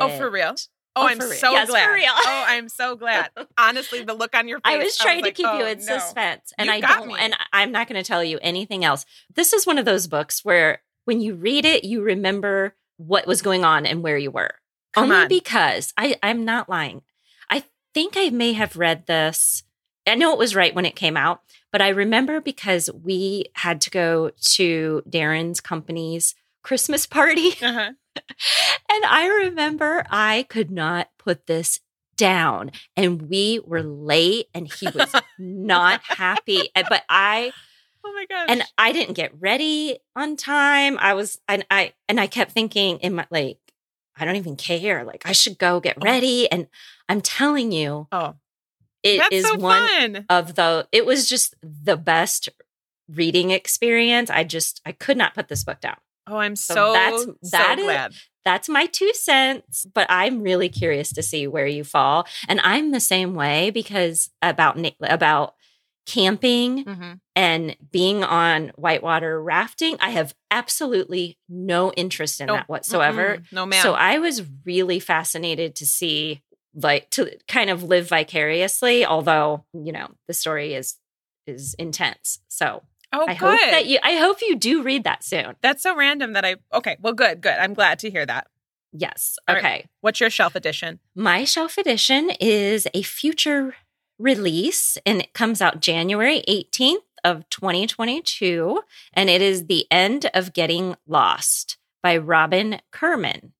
[0.00, 0.54] Oh, for real?
[0.56, 0.56] Oh,
[0.94, 1.86] Oh, I'm so Yes, for glad.
[1.94, 2.10] real.
[2.14, 3.30] oh, I'm so glad.
[3.58, 4.74] Honestly, the look on your face.
[4.74, 5.84] I was trying like, to keep you oh, in no.
[5.98, 7.08] suspense, and You I got don't.
[7.08, 7.14] me.
[7.18, 9.06] And I'm not going to tell you anything else.
[9.34, 13.40] This is one of those books where, when you read it, you remember what was
[13.40, 14.50] going on and where you were.
[14.92, 15.28] Come Only on.
[15.28, 17.00] because I, I'm not lying.
[17.48, 17.64] I
[17.94, 19.62] think I may have read this.
[20.06, 23.80] I know it was right when it came out, but I remember because we had
[23.82, 27.50] to go to Darren's company's Christmas party.
[27.62, 27.92] Uh-huh.
[28.90, 31.80] And I remember I could not put this
[32.16, 32.70] down.
[32.94, 36.68] And we were late and he was not happy.
[36.74, 37.52] But I
[38.04, 38.46] Oh my gosh.
[38.48, 40.98] and I didn't get ready on time.
[41.00, 43.58] I was and I and I kept thinking in my like,
[44.16, 45.04] I don't even care.
[45.04, 46.04] Like I should go get Oh.
[46.04, 46.50] ready.
[46.52, 46.66] And
[47.08, 48.34] I'm telling you, oh,
[49.02, 50.26] it that's is so one fun.
[50.28, 52.48] of the it was just the best
[53.08, 54.30] reading experience.
[54.30, 55.96] I just I could not put this book down.
[56.26, 58.12] Oh, I'm So so that's- so that is- glad.
[58.44, 62.90] that's my two cents but i'm really curious to see where you fall and i'm
[62.92, 65.54] the same way because about about
[66.06, 67.20] camping Mhm.
[67.36, 72.56] and being on whitewater rafting i have absolutely no interest in Nope.
[72.58, 73.52] that whatsoever Mm-mm.
[73.52, 73.82] No, ma'am.
[73.82, 76.42] so i was really fascinated to see
[76.74, 80.96] like to kind of live vicariously although you know the story is
[81.46, 83.38] is intense so oh, i good.
[83.38, 86.56] hope that you i hope you do read that soon that's so random that I.
[86.72, 87.54] Okay, well, good, good.
[87.58, 88.46] I'm glad to hear that.
[88.92, 89.64] yes All right.
[89.64, 90.98] okay What's your shelf edition?
[91.14, 93.74] My shelf edition is a future
[94.18, 98.80] release and it comes out January 18th of 2022
[99.12, 103.52] and it is The End of Getting Lost by Robin Kirman.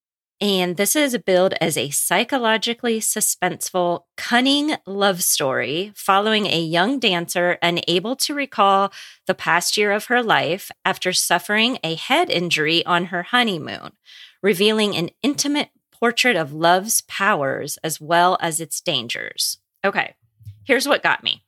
[0.43, 7.59] And this is billed as a psychologically suspenseful, cunning love story following a young dancer
[7.63, 8.93] unable to recall
[9.29, 13.93] the past year of her life after suffering a head injury on her honeymoon,
[14.43, 19.59] revealing an intimate portrait of love's powers as well as its dangers.
[19.85, 20.17] Okay,
[20.65, 21.45] here's what got me.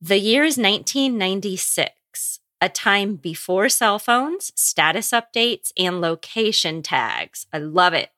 [0.00, 7.44] The year is 1996, a time before cell phones, status updates, and location tags.
[7.52, 8.10] I love it.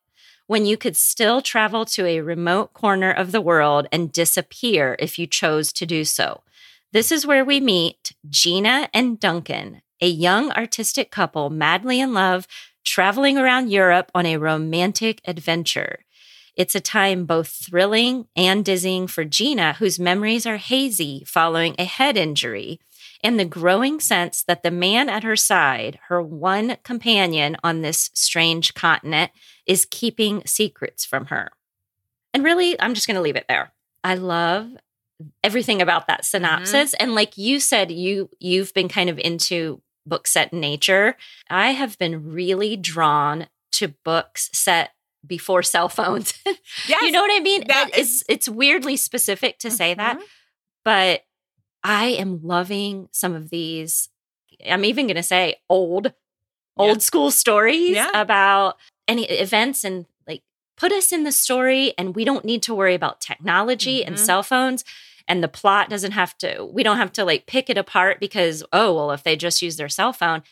[0.47, 5.19] When you could still travel to a remote corner of the world and disappear if
[5.19, 6.43] you chose to do so.
[6.93, 12.47] This is where we meet Gina and Duncan, a young artistic couple madly in love
[12.85, 16.05] traveling around Europe on a romantic adventure.
[16.55, 21.85] It's a time both thrilling and dizzying for Gina, whose memories are hazy following a
[21.85, 22.79] head injury,
[23.25, 28.11] and the growing sense that the man at her side, her one companion on this
[28.15, 29.33] strange continent,
[29.67, 31.51] is keeping secrets from her.
[32.33, 33.73] And really, I'm just going to leave it there.
[34.05, 34.69] I love
[35.43, 40.33] everything about that synopsis and like you said you you've been kind of into books
[40.33, 41.17] set in nature.
[41.49, 44.91] I have been really drawn to books set
[45.25, 46.35] before cell phones.
[46.89, 47.01] Yes.
[47.03, 47.61] you know what I mean?
[47.69, 50.23] that That is it's weirdly specific to say that, Mhm.
[50.85, 51.23] but
[51.85, 54.09] I am loving some of these.
[54.67, 56.13] I'm even going to say old,
[56.77, 58.11] old school stories Yeah.
[58.15, 60.43] about any events and like
[60.77, 64.19] put us in the story, and we don't need to worry about technology and Mhm.
[64.19, 64.85] cell phones.
[65.29, 68.65] And the plot doesn't have to, we don't have to like pick it apart because,
[68.73, 70.43] oh, well, if they just use their cell phone.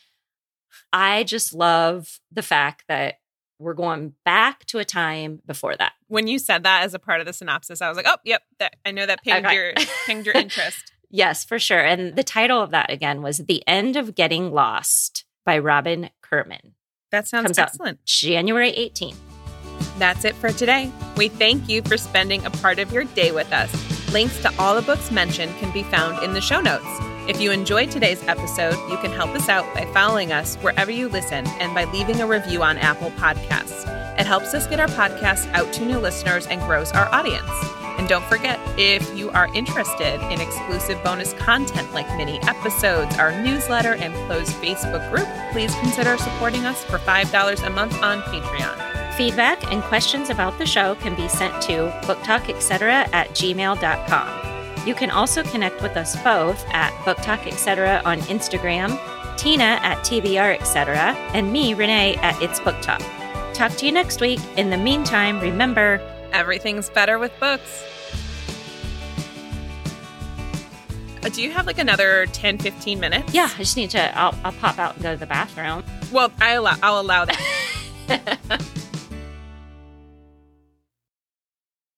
[0.93, 3.21] I just love the fact that
[3.59, 5.93] we're going back to a time before that.
[6.09, 8.43] When you said that as a part of the synopsis, I was like, oh, yep,
[8.59, 9.55] that, I know that pinged Okay.
[9.55, 9.75] your
[10.07, 10.93] pinged your interest.
[11.15, 11.81] Yes, for sure.
[11.81, 16.75] And the title of that again was The End of Getting Lost by Robin Kirman,
[17.11, 18.05] That sounds Comes excellent.
[18.07, 19.17] January 18th.
[19.99, 20.91] That's it for today.
[21.19, 23.71] We thank you for spending a part of your day with us.
[24.11, 27.12] Links to all the books mentioned can be found in the show notes.
[27.29, 31.09] If you enjoyed today's episode, you can help us out by following us wherever you
[31.09, 33.87] listen and by leaving a review on Apple Podcasts.
[34.19, 37.49] It helps us get our podcast out to new listeners and grows our audience.
[37.97, 43.31] And don't forget, if you are interested in exclusive bonus content like mini episodes, our
[43.41, 49.15] newsletter, and closed Facebook group, please consider supporting us for $5 a month on Patreon.
[49.15, 54.52] Feedback and questions about the show can be sent to booktalketc at gmail.com.
[54.87, 58.03] You can also connect with us both at Book Talk Etc.
[58.05, 58.99] on Instagram,
[59.37, 63.03] Tina at TBR etc., and me, Renee, at It's Book Talk.
[63.55, 64.41] Talk to you next week.
[64.57, 66.01] In the meantime, remember
[66.33, 67.85] Everything's better with books.
[71.23, 73.33] Uh, do you have like another 10, 15 minutes?
[73.33, 74.19] Yeah, I just need to.
[74.19, 75.85] I'll, I'll pop out and go to the bathroom.
[76.11, 78.69] Well, I allow, I'll allow that.